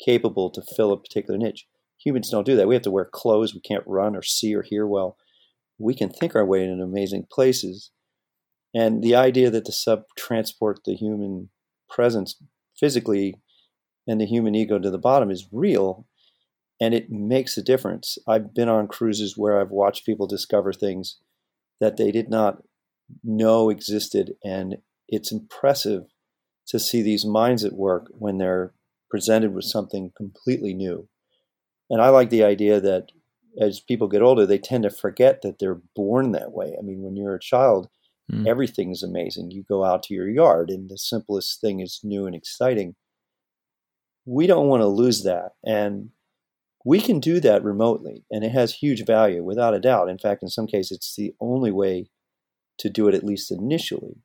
capable 0.04 0.50
to 0.50 0.62
fill 0.76 0.92
a 0.92 1.00
particular 1.00 1.38
niche. 1.38 1.66
Humans 2.06 2.30
don't 2.30 2.46
do 2.46 2.54
that. 2.54 2.68
We 2.68 2.76
have 2.76 2.84
to 2.84 2.90
wear 2.92 3.04
clothes. 3.04 3.52
We 3.52 3.60
can't 3.60 3.82
run 3.84 4.14
or 4.14 4.22
see 4.22 4.54
or 4.54 4.62
hear 4.62 4.86
well. 4.86 5.16
We 5.76 5.92
can 5.92 6.08
think 6.08 6.36
our 6.36 6.46
way 6.46 6.62
in 6.62 6.80
amazing 6.80 7.26
places. 7.30 7.90
And 8.72 9.02
the 9.02 9.16
idea 9.16 9.50
that 9.50 9.64
the 9.64 9.72
sub 9.72 10.04
transport 10.16 10.84
the 10.84 10.94
human 10.94 11.50
presence 11.90 12.40
physically 12.78 13.34
and 14.06 14.20
the 14.20 14.26
human 14.26 14.54
ego 14.54 14.78
to 14.78 14.88
the 14.88 14.98
bottom 14.98 15.32
is 15.32 15.48
real 15.50 16.06
and 16.80 16.94
it 16.94 17.10
makes 17.10 17.58
a 17.58 17.62
difference. 17.62 18.18
I've 18.28 18.54
been 18.54 18.68
on 18.68 18.86
cruises 18.86 19.36
where 19.36 19.60
I've 19.60 19.70
watched 19.70 20.06
people 20.06 20.28
discover 20.28 20.72
things 20.72 21.18
that 21.80 21.96
they 21.96 22.12
did 22.12 22.28
not 22.28 22.62
know 23.24 23.68
existed, 23.68 24.34
and 24.44 24.76
it's 25.08 25.32
impressive 25.32 26.02
to 26.68 26.78
see 26.78 27.02
these 27.02 27.24
minds 27.24 27.64
at 27.64 27.72
work 27.72 28.06
when 28.10 28.38
they're 28.38 28.74
presented 29.10 29.54
with 29.54 29.64
something 29.64 30.12
completely 30.16 30.72
new. 30.74 31.08
And 31.88 32.00
I 32.00 32.08
like 32.08 32.30
the 32.30 32.44
idea 32.44 32.80
that 32.80 33.12
as 33.60 33.80
people 33.80 34.08
get 34.08 34.22
older, 34.22 34.44
they 34.44 34.58
tend 34.58 34.82
to 34.84 34.90
forget 34.90 35.42
that 35.42 35.58
they're 35.58 35.80
born 35.94 36.32
that 36.32 36.52
way. 36.52 36.76
I 36.78 36.82
mean, 36.82 37.02
when 37.02 37.16
you're 37.16 37.34
a 37.34 37.40
child, 37.40 37.88
mm. 38.30 38.46
everything's 38.46 39.02
amazing. 39.02 39.50
You 39.50 39.64
go 39.68 39.84
out 39.84 40.02
to 40.04 40.14
your 40.14 40.28
yard, 40.28 40.68
and 40.68 40.90
the 40.90 40.98
simplest 40.98 41.60
thing 41.60 41.80
is 41.80 42.00
new 42.02 42.26
and 42.26 42.34
exciting 42.34 42.96
we 44.26 44.46
don't 44.46 44.66
want 44.66 44.82
to 44.82 44.86
lose 44.86 45.22
that. 45.22 45.52
And 45.64 46.10
we 46.84 47.00
can 47.00 47.20
do 47.20 47.40
that 47.40 47.64
remotely, 47.64 48.24
and 48.30 48.44
it 48.44 48.52
has 48.52 48.74
huge 48.74 49.06
value 49.06 49.42
without 49.42 49.74
a 49.74 49.80
doubt. 49.80 50.08
In 50.08 50.18
fact, 50.18 50.42
in 50.42 50.48
some 50.48 50.66
cases, 50.66 50.98
it's 50.98 51.16
the 51.16 51.34
only 51.40 51.72
way 51.72 52.10
to 52.78 52.90
do 52.90 53.08
it, 53.08 53.14
at 53.14 53.24
least 53.24 53.50
initially. 53.50 54.18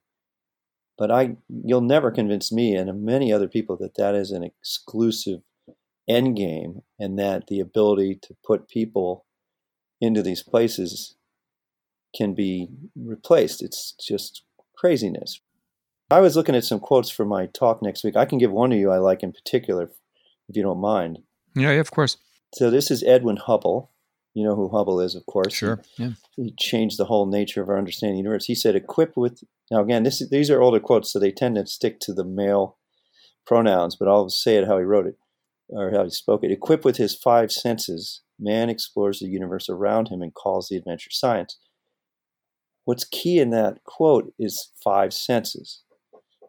But 0.97 1.09
I, 1.09 1.37
you'll 1.63 1.81
never 1.81 2.11
convince 2.11 2.51
me 2.51 2.75
and 2.75 3.03
many 3.03 3.31
other 3.31 3.47
people 3.47 3.77
that 3.77 3.95
that 3.95 4.13
is 4.13 4.31
an 4.31 4.43
exclusive 4.43 5.41
end 6.11 6.35
game, 6.35 6.81
and 6.99 7.17
that 7.17 7.47
the 7.47 7.59
ability 7.59 8.19
to 8.23 8.35
put 8.45 8.67
people 8.67 9.25
into 9.99 10.21
these 10.21 10.43
places 10.43 11.15
can 12.15 12.33
be 12.33 12.67
replaced. 12.95 13.61
It's 13.61 13.93
just 13.99 14.43
craziness. 14.75 15.39
I 16.09 16.19
was 16.19 16.35
looking 16.35 16.55
at 16.55 16.65
some 16.65 16.79
quotes 16.79 17.09
for 17.09 17.25
my 17.25 17.45
talk 17.47 17.81
next 17.81 18.03
week. 18.03 18.17
I 18.17 18.25
can 18.25 18.37
give 18.37 18.51
one 18.51 18.69
to 18.71 18.75
you 18.75 18.91
I 18.91 18.97
like 18.97 19.23
in 19.23 19.31
particular 19.31 19.83
if 20.49 20.55
you 20.57 20.63
don't 20.63 20.81
mind. 20.81 21.19
Yeah, 21.55 21.71
yeah, 21.71 21.79
of 21.79 21.91
course. 21.91 22.17
So 22.53 22.69
this 22.69 22.91
is 22.91 23.03
Edwin 23.03 23.37
Hubble. 23.37 23.91
You 24.33 24.45
know 24.45 24.55
who 24.55 24.69
Hubble 24.69 24.99
is, 24.99 25.15
of 25.15 25.25
course. 25.25 25.53
Sure. 25.53 25.81
Yeah. 25.97 26.11
He 26.35 26.53
changed 26.57 26.97
the 26.97 27.05
whole 27.05 27.25
nature 27.25 27.61
of 27.61 27.69
our 27.69 27.77
understanding 27.77 28.15
of 28.15 28.17
the 28.17 28.23
universe. 28.23 28.45
He 28.45 28.55
said, 28.55 28.75
equipped 28.75 29.15
with 29.15 29.43
now 29.69 29.81
again, 29.81 30.03
this 30.03 30.21
is, 30.21 30.29
these 30.29 30.49
are 30.49 30.61
older 30.61 30.79
quotes, 30.79 31.11
so 31.11 31.19
they 31.19 31.31
tend 31.31 31.55
to 31.55 31.65
stick 31.65 31.99
to 32.01 32.13
the 32.13 32.25
male 32.25 32.77
pronouns, 33.45 33.95
but 33.95 34.07
I'll 34.07 34.29
say 34.29 34.55
it 34.57 34.67
how 34.67 34.77
he 34.77 34.83
wrote 34.83 35.07
it 35.07 35.17
or 35.71 35.91
how 35.91 36.03
he 36.03 36.09
spoke 36.09 36.43
it. 36.43 36.51
Equipped 36.51 36.85
with 36.85 36.97
his 36.97 37.15
five 37.15 37.51
senses, 37.51 38.21
man 38.39 38.69
explores 38.69 39.19
the 39.19 39.27
universe 39.27 39.69
around 39.69 40.09
him 40.09 40.21
and 40.21 40.33
calls 40.33 40.67
the 40.67 40.77
adventure 40.77 41.11
science. 41.11 41.57
What's 42.85 43.05
key 43.05 43.39
in 43.39 43.51
that 43.51 43.83
quote 43.83 44.33
is 44.39 44.71
five 44.83 45.13
senses. 45.13 45.83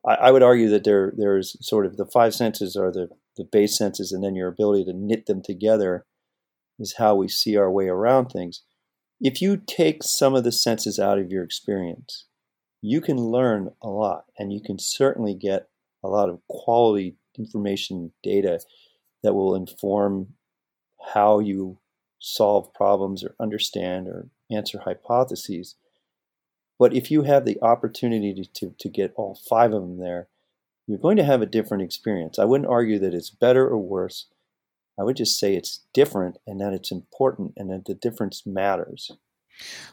I, 0.06 0.14
I 0.14 0.30
would 0.30 0.42
argue 0.42 0.68
that 0.70 0.84
there 0.84 1.12
there's 1.16 1.56
sort 1.60 1.86
of 1.86 1.96
the 1.96 2.06
five 2.06 2.34
senses 2.34 2.76
are 2.76 2.90
the, 2.90 3.08
the 3.36 3.44
base 3.44 3.76
senses, 3.76 4.12
and 4.12 4.24
then 4.24 4.34
your 4.34 4.48
ability 4.48 4.84
to 4.84 4.92
knit 4.92 5.26
them 5.26 5.42
together 5.42 6.06
is 6.78 6.96
how 6.98 7.14
we 7.14 7.28
see 7.28 7.56
our 7.56 7.70
way 7.70 7.86
around 7.88 8.26
things. 8.26 8.62
If 9.20 9.40
you 9.40 9.56
take 9.56 10.02
some 10.02 10.34
of 10.34 10.42
the 10.42 10.50
senses 10.52 10.98
out 10.98 11.18
of 11.18 11.30
your 11.30 11.44
experience, 11.44 12.26
you 12.80 13.00
can 13.00 13.16
learn 13.16 13.70
a 13.82 13.88
lot, 13.88 14.24
and 14.38 14.52
you 14.52 14.60
can 14.60 14.78
certainly 14.78 15.34
get 15.34 15.68
a 16.02 16.08
lot 16.08 16.28
of 16.28 16.40
quality 16.48 17.16
information 17.38 18.12
data 18.22 18.58
that 19.22 19.34
will 19.34 19.54
inform 19.54 20.34
how 21.14 21.38
you 21.38 21.78
solve 22.18 22.72
problems 22.72 23.24
or 23.24 23.34
understand 23.40 24.06
or 24.08 24.28
answer 24.50 24.80
hypotheses. 24.84 25.76
But 26.78 26.94
if 26.94 27.10
you 27.10 27.22
have 27.22 27.44
the 27.44 27.58
opportunity 27.62 28.34
to, 28.34 28.44
to, 28.44 28.74
to, 28.78 28.88
get 28.88 29.12
all 29.16 29.38
five 29.48 29.72
of 29.72 29.82
them 29.82 29.98
there, 29.98 30.28
you're 30.86 30.98
going 30.98 31.16
to 31.16 31.24
have 31.24 31.42
a 31.42 31.46
different 31.46 31.82
experience. 31.82 32.38
I 32.38 32.44
wouldn't 32.44 32.70
argue 32.70 32.98
that 33.00 33.14
it's 33.14 33.30
better 33.30 33.68
or 33.68 33.78
worse. 33.78 34.26
I 34.98 35.04
would 35.04 35.16
just 35.16 35.38
say 35.38 35.54
it's 35.54 35.80
different 35.94 36.38
and 36.46 36.60
that 36.60 36.72
it's 36.72 36.92
important 36.92 37.52
and 37.56 37.70
that 37.70 37.86
the 37.86 37.94
difference 37.94 38.44
matters. 38.46 39.10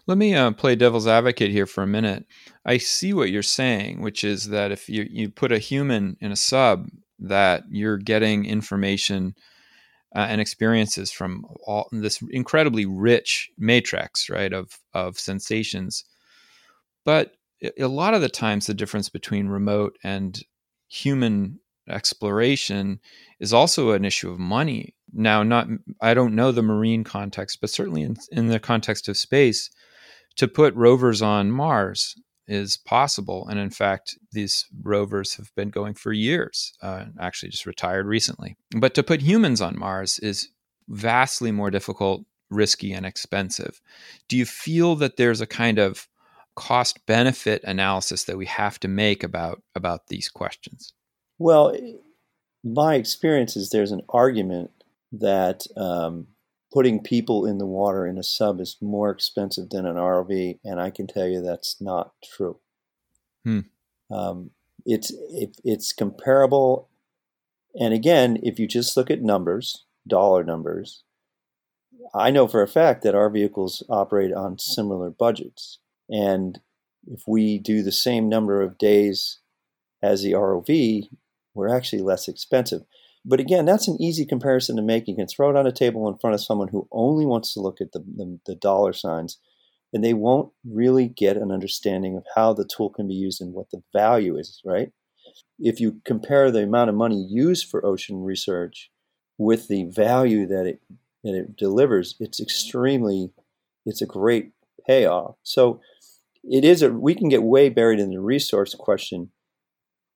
Let 0.07 0.17
me 0.17 0.33
uh, 0.33 0.51
play 0.51 0.75
devil's 0.75 1.07
advocate 1.07 1.51
here 1.51 1.65
for 1.65 1.83
a 1.83 1.87
minute. 1.87 2.25
I 2.65 2.77
see 2.77 3.13
what 3.13 3.29
you're 3.29 3.43
saying, 3.43 4.01
which 4.01 4.23
is 4.23 4.45
that 4.49 4.71
if 4.71 4.89
you, 4.89 5.07
you 5.09 5.29
put 5.29 5.51
a 5.51 5.59
human 5.59 6.17
in 6.19 6.31
a 6.31 6.35
sub, 6.35 6.89
that 7.19 7.63
you're 7.69 7.97
getting 7.97 8.45
information 8.45 9.35
uh, 10.15 10.25
and 10.29 10.41
experiences 10.41 11.11
from 11.11 11.45
all 11.65 11.87
this 11.91 12.21
incredibly 12.31 12.85
rich 12.85 13.49
matrix, 13.57 14.29
right, 14.29 14.53
of 14.53 14.79
of 14.93 15.19
sensations. 15.19 16.03
But 17.05 17.33
a 17.77 17.87
lot 17.87 18.13
of 18.13 18.21
the 18.21 18.29
times, 18.29 18.67
the 18.67 18.73
difference 18.73 19.09
between 19.09 19.47
remote 19.47 19.97
and 20.03 20.39
human 20.87 21.59
exploration 21.87 22.99
is 23.39 23.53
also 23.53 23.91
an 23.91 24.05
issue 24.05 24.31
of 24.31 24.39
money. 24.39 24.95
Now, 25.13 25.43
not 25.43 25.67
I 26.01 26.13
don't 26.13 26.35
know 26.35 26.51
the 26.51 26.63
marine 26.63 27.03
context, 27.03 27.59
but 27.61 27.69
certainly 27.69 28.03
in, 28.03 28.17
in 28.31 28.47
the 28.47 28.59
context 28.59 29.07
of 29.07 29.17
space, 29.17 29.69
to 30.37 30.47
put 30.47 30.73
rovers 30.75 31.21
on 31.21 31.51
Mars 31.51 32.15
is 32.49 32.77
possible. 32.77 33.47
And 33.47 33.59
in 33.59 33.69
fact, 33.69 34.17
these 34.31 34.65
rovers 34.81 35.35
have 35.35 35.53
been 35.55 35.69
going 35.69 35.93
for 35.93 36.11
years, 36.11 36.73
uh, 36.81 37.05
actually 37.19 37.49
just 37.49 37.65
retired 37.65 38.05
recently. 38.05 38.57
But 38.75 38.95
to 38.95 39.03
put 39.03 39.21
humans 39.21 39.61
on 39.61 39.77
Mars 39.77 40.19
is 40.19 40.49
vastly 40.87 41.51
more 41.51 41.69
difficult, 41.69 42.25
risky, 42.49 42.91
and 42.91 43.05
expensive. 43.05 43.79
Do 44.27 44.35
you 44.35 44.45
feel 44.45 44.95
that 44.95 45.17
there's 45.17 45.41
a 45.41 45.47
kind 45.47 45.77
of 45.77 46.07
cost 46.55 47.05
benefit 47.05 47.63
analysis 47.63 48.23
that 48.25 48.37
we 48.37 48.47
have 48.47 48.79
to 48.79 48.87
make 48.87 49.23
about, 49.23 49.61
about 49.75 50.07
these 50.07 50.27
questions? 50.27 50.93
Well, 51.37 51.77
my 52.63 52.95
experience 52.95 53.55
is 53.55 53.69
there's 53.69 53.91
an 53.91 54.01
argument 54.09 54.71
that 55.11 55.65
um, 55.77 56.27
putting 56.71 57.01
people 57.01 57.45
in 57.45 57.57
the 57.57 57.65
water 57.65 58.05
in 58.05 58.17
a 58.17 58.23
sub 58.23 58.59
is 58.61 58.77
more 58.81 59.09
expensive 59.09 59.69
than 59.69 59.85
an 59.85 59.95
ROV, 59.95 60.59
and 60.63 60.79
I 60.79 60.89
can 60.89 61.07
tell 61.07 61.27
you 61.27 61.41
that's 61.41 61.81
not 61.81 62.13
true. 62.23 62.57
Hmm. 63.43 63.59
Um, 64.11 64.51
it's 64.85 65.11
it, 65.29 65.57
it's 65.63 65.93
comparable, 65.93 66.89
and 67.79 67.93
again, 67.93 68.37
if 68.43 68.59
you 68.59 68.67
just 68.67 68.95
look 68.95 69.11
at 69.11 69.21
numbers, 69.21 69.85
dollar 70.07 70.43
numbers, 70.43 71.03
I 72.13 72.31
know 72.31 72.47
for 72.47 72.61
a 72.61 72.67
fact 72.67 73.03
that 73.03 73.15
our 73.15 73.29
vehicles 73.29 73.83
operate 73.89 74.33
on 74.33 74.57
similar 74.57 75.09
budgets, 75.09 75.79
and 76.09 76.59
if 77.07 77.23
we 77.27 77.57
do 77.57 77.81
the 77.81 77.91
same 77.91 78.29
number 78.29 78.61
of 78.61 78.77
days 78.77 79.39
as 80.01 80.23
the 80.23 80.33
ROV, 80.33 81.09
we're 81.53 81.75
actually 81.75 82.01
less 82.01 82.27
expensive. 82.27 82.83
But 83.25 83.39
again, 83.39 83.65
that's 83.65 83.87
an 83.87 84.01
easy 84.01 84.25
comparison 84.25 84.75
to 84.77 84.81
make. 84.81 85.07
You 85.07 85.15
can 85.15 85.27
throw 85.27 85.49
it 85.49 85.55
on 85.55 85.67
a 85.67 85.71
table 85.71 86.07
in 86.07 86.17
front 86.17 86.33
of 86.33 86.43
someone 86.43 86.69
who 86.69 86.87
only 86.91 87.25
wants 87.25 87.53
to 87.53 87.59
look 87.59 87.81
at 87.81 87.91
the, 87.91 87.99
the, 87.99 88.39
the 88.45 88.55
dollar 88.55 88.93
signs, 88.93 89.39
and 89.93 90.03
they 90.03 90.13
won't 90.13 90.51
really 90.65 91.07
get 91.07 91.37
an 91.37 91.51
understanding 91.51 92.15
of 92.15 92.23
how 92.35 92.53
the 92.53 92.65
tool 92.65 92.89
can 92.89 93.07
be 93.07 93.13
used 93.13 93.41
and 93.41 93.53
what 93.53 93.71
the 93.71 93.81
value 93.93 94.37
is, 94.37 94.61
right? 94.65 94.91
If 95.59 95.79
you 95.79 96.01
compare 96.05 96.49
the 96.49 96.63
amount 96.63 96.89
of 96.89 96.95
money 96.95 97.27
used 97.29 97.69
for 97.69 97.85
ocean 97.85 98.23
research 98.23 98.89
with 99.37 99.67
the 99.67 99.85
value 99.85 100.47
that 100.47 100.65
it 100.65 100.81
that 101.23 101.35
it 101.35 101.57
delivers, 101.57 102.15
it's 102.21 102.39
extremely, 102.39 103.31
it's 103.85 104.01
a 104.01 104.05
great 104.05 104.51
payoff. 104.87 105.35
So 105.43 105.81
it 106.43 106.63
is 106.63 106.81
a 106.81 106.89
we 106.91 107.13
can 107.13 107.27
get 107.27 107.43
way 107.43 107.69
buried 107.69 107.99
in 107.99 108.09
the 108.09 108.21
resource 108.21 108.73
question 108.73 109.31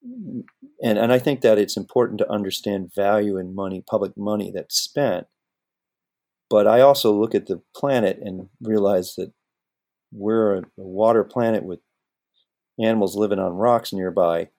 and 0.03 0.97
and 0.97 1.13
I 1.13 1.19
think 1.19 1.41
that 1.41 1.57
it's 1.57 1.77
important 1.77 2.19
to 2.19 2.31
understand 2.31 2.93
value 2.95 3.37
in 3.37 3.55
money, 3.55 3.83
public 3.87 4.13
money 4.17 4.51
that's 4.53 4.75
spent. 4.75 5.27
But 6.49 6.67
I 6.67 6.81
also 6.81 7.13
look 7.13 7.33
at 7.33 7.47
the 7.47 7.61
planet 7.75 8.19
and 8.21 8.49
realize 8.61 9.15
that 9.15 9.31
we're 10.11 10.57
a, 10.57 10.63
water 10.77 11.23
planet 11.23 11.63
with 11.63 11.79
animals 12.79 13.15
living 13.15 13.39
on 13.39 13.53
rocks 13.53 13.93
nearby 13.93 14.49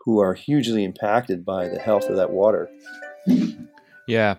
who 0.00 0.20
are 0.20 0.34
hugely 0.34 0.84
impacted 0.84 1.44
by 1.44 1.68
the 1.68 1.78
health 1.78 2.08
of 2.08 2.16
that 2.16 2.30
water. 2.30 2.68
Yeah. 4.06 4.36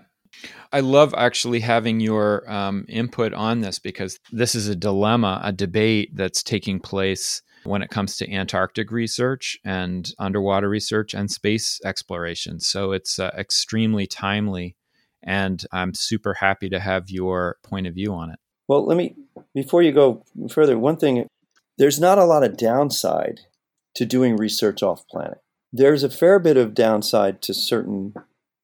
I 0.71 0.82
love 0.82 1.13
actually 1.17 1.60
having 1.60 1.99
your 1.99 2.49
um, 2.49 2.86
input 2.88 3.34
on 3.34 3.62
this 3.62 3.80
because 3.80 4.19
this 4.32 4.56
is 4.56 4.67
a 4.67 4.75
dilemma, 4.75 5.41
a 5.43 5.51
debate 5.51 6.15
that's 6.15 6.43
taking 6.43 6.80
place 6.80 7.41
when 7.63 7.82
it 7.82 7.89
comes 7.89 8.17
to 8.17 8.32
Antarctic 8.32 8.91
research 8.91 9.58
and 9.65 10.12
underwater 10.20 10.70
research 10.70 11.13
and 11.13 11.30
space 11.30 11.80
exploration. 11.84 12.60
So 12.60 12.91
it's 12.91 13.20
uh, 13.20 13.32
extremely 13.38 14.08
timely. 14.08 14.76
And 15.24 15.65
I'm 15.72 15.93
super 15.93 16.36
happy 16.36 16.70
to 16.70 16.80
have 16.80 17.10
your 17.10 17.58
point 17.63 17.88
of 17.88 17.93
view 17.93 18.13
on 18.13 18.30
it. 18.30 18.39
Well, 18.67 18.86
let 18.86 18.98
me, 18.98 19.15
before 19.54 19.82
you 19.82 19.91
go 19.91 20.24
further, 20.50 20.78
one 20.78 20.98
thing 20.98 21.28
there's 21.78 22.00
not 22.00 22.17
a 22.17 22.26
lot 22.26 22.43
of 22.43 22.58
downside 22.58 23.41
to 23.96 24.06
doing 24.06 24.38
research 24.38 24.82
off 24.82 25.08
planet. 25.08 25.39
There's 25.72 26.04
a 26.04 26.10
fair 26.10 26.39
bit 26.39 26.58
of 26.58 26.74
downside 26.74 27.41
to 27.43 27.54
certain 27.54 28.13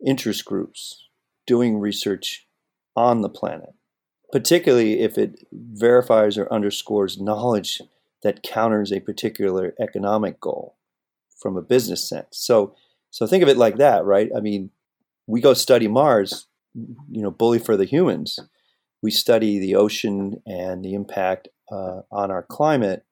interest 0.05 0.45
groups 0.45 1.07
doing 1.45 1.79
research 1.79 2.47
on 2.95 3.21
the 3.21 3.29
planet, 3.29 3.73
particularly 4.31 5.01
if 5.01 5.17
it 5.17 5.45
verifies 5.51 6.37
or 6.37 6.51
underscores 6.51 7.19
knowledge 7.19 7.81
that 8.23 8.43
counters 8.43 8.91
a 8.91 8.99
particular 8.99 9.73
economic 9.79 10.39
goal 10.39 10.77
from 11.37 11.57
a 11.57 11.61
business 11.61 12.07
sense. 12.07 12.29
So, 12.31 12.75
so 13.11 13.27
think 13.27 13.43
of 13.43 13.49
it 13.49 13.57
like 13.57 13.77
that, 13.77 14.05
right? 14.05 14.29
I 14.35 14.39
mean, 14.39 14.71
we 15.27 15.41
go 15.41 15.53
study 15.53 15.87
Mars, 15.87 16.47
you 16.73 17.21
know, 17.21 17.31
bully 17.31 17.59
for 17.59 17.77
the 17.77 17.85
humans. 17.85 18.39
We 19.01 19.11
study 19.11 19.59
the 19.59 19.75
ocean 19.75 20.41
and 20.45 20.83
the 20.83 20.93
impact 20.93 21.49
uh, 21.71 22.01
on 22.11 22.31
our 22.31 22.43
climate. 22.43 23.05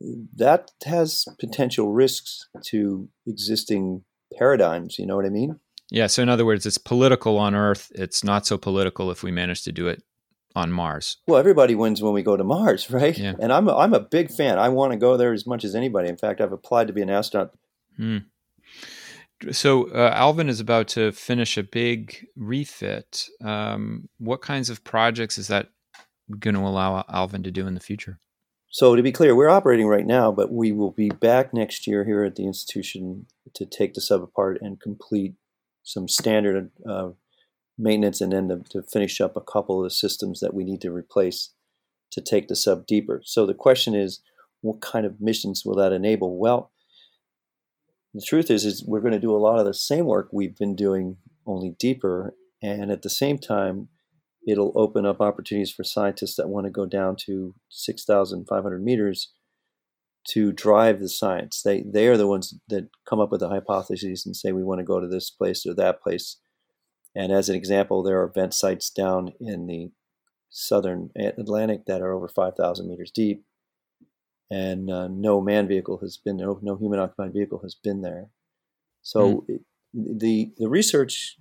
That 0.00 0.70
has 0.84 1.24
potential 1.40 1.92
risks 1.92 2.46
to 2.66 3.08
existing 3.26 4.04
paradigms. 4.38 4.98
You 4.98 5.06
know 5.06 5.16
what 5.16 5.26
I 5.26 5.30
mean? 5.30 5.58
Yeah. 5.90 6.06
So, 6.06 6.22
in 6.22 6.28
other 6.28 6.44
words, 6.44 6.66
it's 6.66 6.78
political 6.78 7.38
on 7.38 7.54
Earth. 7.54 7.90
It's 7.94 8.22
not 8.22 8.46
so 8.46 8.58
political 8.58 9.10
if 9.10 9.22
we 9.22 9.30
manage 9.30 9.62
to 9.64 9.72
do 9.72 9.88
it 9.88 10.02
on 10.56 10.72
Mars. 10.72 11.18
Well, 11.26 11.38
everybody 11.38 11.74
wins 11.74 12.02
when 12.02 12.14
we 12.14 12.22
go 12.22 12.36
to 12.36 12.42
Mars, 12.42 12.90
right? 12.90 13.16
Yeah. 13.16 13.34
And 13.38 13.52
I'm 13.52 13.68
a, 13.68 13.76
I'm 13.76 13.94
a 13.94 14.00
big 14.00 14.30
fan. 14.30 14.58
I 14.58 14.70
want 14.70 14.92
to 14.92 14.98
go 14.98 15.16
there 15.16 15.32
as 15.32 15.46
much 15.46 15.62
as 15.62 15.74
anybody. 15.74 16.08
In 16.08 16.16
fact, 16.16 16.40
I've 16.40 16.52
applied 16.52 16.88
to 16.88 16.92
be 16.92 17.02
an 17.02 17.10
astronaut. 17.10 17.54
Hmm. 17.96 18.18
So 19.52 19.90
uh, 19.90 20.12
Alvin 20.14 20.48
is 20.48 20.60
about 20.60 20.88
to 20.88 21.12
finish 21.12 21.58
a 21.58 21.62
big 21.62 22.26
refit. 22.36 23.28
Um, 23.44 24.08
what 24.18 24.40
kinds 24.40 24.70
of 24.70 24.82
projects 24.82 25.36
is 25.36 25.48
that 25.48 25.68
going 26.38 26.54
to 26.54 26.62
allow 26.62 27.04
Alvin 27.10 27.42
to 27.42 27.50
do 27.50 27.66
in 27.66 27.74
the 27.74 27.80
future? 27.80 28.18
So 28.70 28.96
to 28.96 29.02
be 29.02 29.12
clear, 29.12 29.36
we're 29.36 29.50
operating 29.50 29.86
right 29.86 30.06
now, 30.06 30.32
but 30.32 30.50
we 30.50 30.72
will 30.72 30.90
be 30.90 31.10
back 31.10 31.52
next 31.52 31.86
year 31.86 32.04
here 32.04 32.24
at 32.24 32.36
the 32.36 32.46
institution 32.46 33.26
to 33.54 33.66
take 33.66 33.94
the 33.94 34.00
sub 34.00 34.22
apart 34.22 34.58
and 34.60 34.80
complete 34.80 35.34
some 35.82 36.08
standard 36.08 36.70
uh, 36.88 37.10
maintenance 37.78 38.20
and 38.20 38.32
then 38.32 38.48
to, 38.48 38.62
to 38.70 38.82
finish 38.82 39.20
up 39.20 39.36
a 39.36 39.40
couple 39.40 39.78
of 39.78 39.84
the 39.84 39.94
systems 39.94 40.40
that 40.40 40.54
we 40.54 40.64
need 40.64 40.80
to 40.80 40.90
replace 40.90 41.52
to 42.12 42.20
take 42.20 42.48
the 42.48 42.56
sub 42.56 42.86
deeper. 42.86 43.20
So 43.24 43.46
the 43.46 43.54
question 43.54 43.94
is, 43.94 44.20
what 44.62 44.80
kind 44.80 45.04
of 45.04 45.20
missions 45.20 45.62
will 45.64 45.76
that 45.76 45.92
enable? 45.92 46.38
Well, 46.38 46.72
the 48.14 48.22
truth 48.22 48.50
is, 48.50 48.64
is 48.64 48.84
we're 48.86 49.00
going 49.00 49.12
to 49.12 49.20
do 49.20 49.34
a 49.34 49.38
lot 49.38 49.58
of 49.58 49.66
the 49.66 49.74
same 49.74 50.06
work 50.06 50.28
we've 50.32 50.56
been 50.56 50.74
doing 50.74 51.18
only 51.46 51.76
deeper. 51.78 52.34
And 52.62 52.90
at 52.90 53.02
the 53.02 53.10
same 53.10 53.38
time, 53.38 53.88
it'll 54.48 54.72
open 54.74 55.04
up 55.04 55.20
opportunities 55.20 55.72
for 55.72 55.84
scientists 55.84 56.36
that 56.36 56.48
want 56.48 56.66
to 56.66 56.70
go 56.70 56.86
down 56.86 57.16
to 57.26 57.54
6,500 57.68 58.82
meters 58.82 59.32
to 60.28 60.52
drive 60.52 61.00
the 61.00 61.08
science. 61.08 61.62
They 61.62 61.82
they 61.82 62.08
are 62.08 62.16
the 62.16 62.26
ones 62.26 62.54
that 62.68 62.88
come 63.08 63.20
up 63.20 63.30
with 63.30 63.40
the 63.40 63.48
hypotheses 63.48 64.26
and 64.26 64.34
say 64.34 64.52
we 64.52 64.64
want 64.64 64.80
to 64.80 64.84
go 64.84 65.00
to 65.00 65.06
this 65.06 65.30
place 65.30 65.64
or 65.66 65.74
that 65.74 66.00
place. 66.00 66.38
And 67.16 67.32
as 67.32 67.48
an 67.48 67.56
example, 67.56 68.02
there 68.02 68.20
are 68.20 68.28
vent 68.28 68.54
sites 68.54 68.90
down 68.90 69.32
in 69.40 69.66
the 69.66 69.90
southern 70.50 71.10
Atlantic 71.16 71.86
that 71.86 72.02
are 72.02 72.12
over 72.12 72.28
5,000 72.28 72.88
meters 72.88 73.10
deep, 73.10 73.44
and 74.50 74.90
uh, 74.90 75.08
no 75.08 75.40
man 75.40 75.66
vehicle 75.66 75.98
has 75.98 76.18
been 76.18 76.36
no, 76.36 76.58
no 76.62 76.76
human 76.76 77.00
occupied 77.00 77.32
vehicle 77.32 77.60
has 77.62 77.74
been 77.74 78.02
there. 78.02 78.26
So 79.02 79.28
mm. 79.28 79.44
it, 79.48 79.60
the 79.92 80.52
the 80.58 80.68
research, 80.68 81.36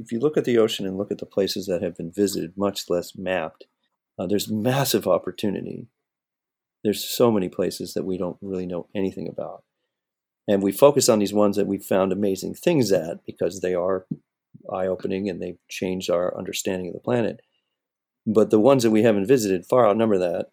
if 0.00 0.10
you 0.10 0.18
look 0.18 0.36
at 0.36 0.44
the 0.44 0.58
ocean 0.58 0.86
and 0.86 0.96
look 0.96 1.12
at 1.12 1.18
the 1.18 1.26
places 1.26 1.66
that 1.66 1.82
have 1.82 1.96
been 1.96 2.10
visited, 2.10 2.54
much 2.56 2.88
less 2.88 3.16
mapped, 3.16 3.66
uh, 4.18 4.26
there's 4.26 4.50
massive 4.50 5.06
opportunity 5.06 5.88
there's 6.84 7.04
so 7.04 7.30
many 7.30 7.48
places 7.48 7.94
that 7.94 8.04
we 8.04 8.18
don't 8.18 8.38
really 8.40 8.66
know 8.66 8.86
anything 8.94 9.28
about. 9.28 9.64
And 10.46 10.62
we 10.62 10.72
focus 10.72 11.08
on 11.08 11.18
these 11.18 11.34
ones 11.34 11.56
that 11.56 11.66
we've 11.66 11.84
found 11.84 12.12
amazing 12.12 12.54
things 12.54 12.90
at 12.92 13.24
because 13.26 13.60
they 13.60 13.74
are 13.74 14.06
eye 14.72 14.86
opening 14.86 15.28
and 15.28 15.40
they've 15.40 15.58
changed 15.68 16.10
our 16.10 16.36
understanding 16.36 16.88
of 16.88 16.94
the 16.94 17.00
planet. 17.00 17.40
But 18.26 18.50
the 18.50 18.60
ones 18.60 18.82
that 18.82 18.90
we 18.90 19.02
haven't 19.02 19.26
visited 19.26 19.66
far 19.66 19.88
outnumber 19.88 20.18
that, 20.18 20.46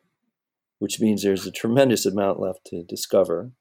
which 0.79 0.99
means 0.99 1.23
there's 1.23 1.45
a 1.45 1.51
tremendous 1.51 2.05
amount 2.05 2.39
left 2.39 2.65
to 2.67 2.83
discover. 2.83 3.51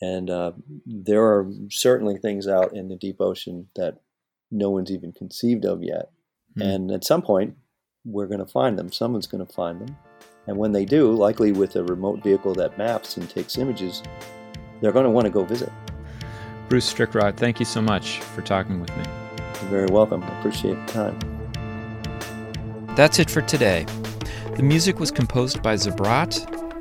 And 0.00 0.30
uh, 0.30 0.52
there 0.86 1.24
are 1.24 1.50
certainly 1.70 2.18
things 2.18 2.46
out 2.46 2.74
in 2.74 2.88
the 2.88 2.96
deep 2.96 3.20
ocean 3.20 3.68
that 3.74 3.98
no 4.50 4.70
one's 4.70 4.92
even 4.92 5.12
conceived 5.12 5.64
of 5.64 5.82
yet. 5.82 6.10
Mm. 6.56 6.74
And 6.74 6.90
at 6.92 7.04
some 7.04 7.22
point, 7.22 7.56
we're 8.04 8.26
going 8.26 8.38
to 8.38 8.46
find 8.46 8.78
them. 8.78 8.92
Someone's 8.92 9.26
going 9.26 9.44
to 9.44 9.52
find 9.52 9.80
them. 9.80 9.96
And 10.46 10.56
when 10.56 10.72
they 10.72 10.84
do, 10.84 11.12
likely 11.12 11.52
with 11.52 11.76
a 11.76 11.84
remote 11.84 12.22
vehicle 12.22 12.54
that 12.54 12.78
maps 12.78 13.16
and 13.16 13.28
takes 13.28 13.58
images, 13.58 14.02
they're 14.80 14.92
going 14.92 15.04
to 15.04 15.10
want 15.10 15.26
to 15.26 15.32
go 15.32 15.44
visit. 15.44 15.70
Bruce 16.68 16.92
Strickrott, 16.92 17.36
thank 17.36 17.58
you 17.58 17.66
so 17.66 17.82
much 17.82 18.20
for 18.20 18.42
talking 18.42 18.80
with 18.80 18.96
me. 18.96 19.27
You're 19.60 19.70
very 19.70 19.86
welcome. 19.86 20.22
I 20.22 20.38
appreciate 20.38 20.74
the 20.86 20.92
time. 20.92 21.18
That's 22.96 23.18
it 23.18 23.30
for 23.30 23.42
today. 23.42 23.86
The 24.56 24.62
music 24.62 24.98
was 24.98 25.10
composed 25.10 25.62
by 25.62 25.74
Zabrat 25.74 26.57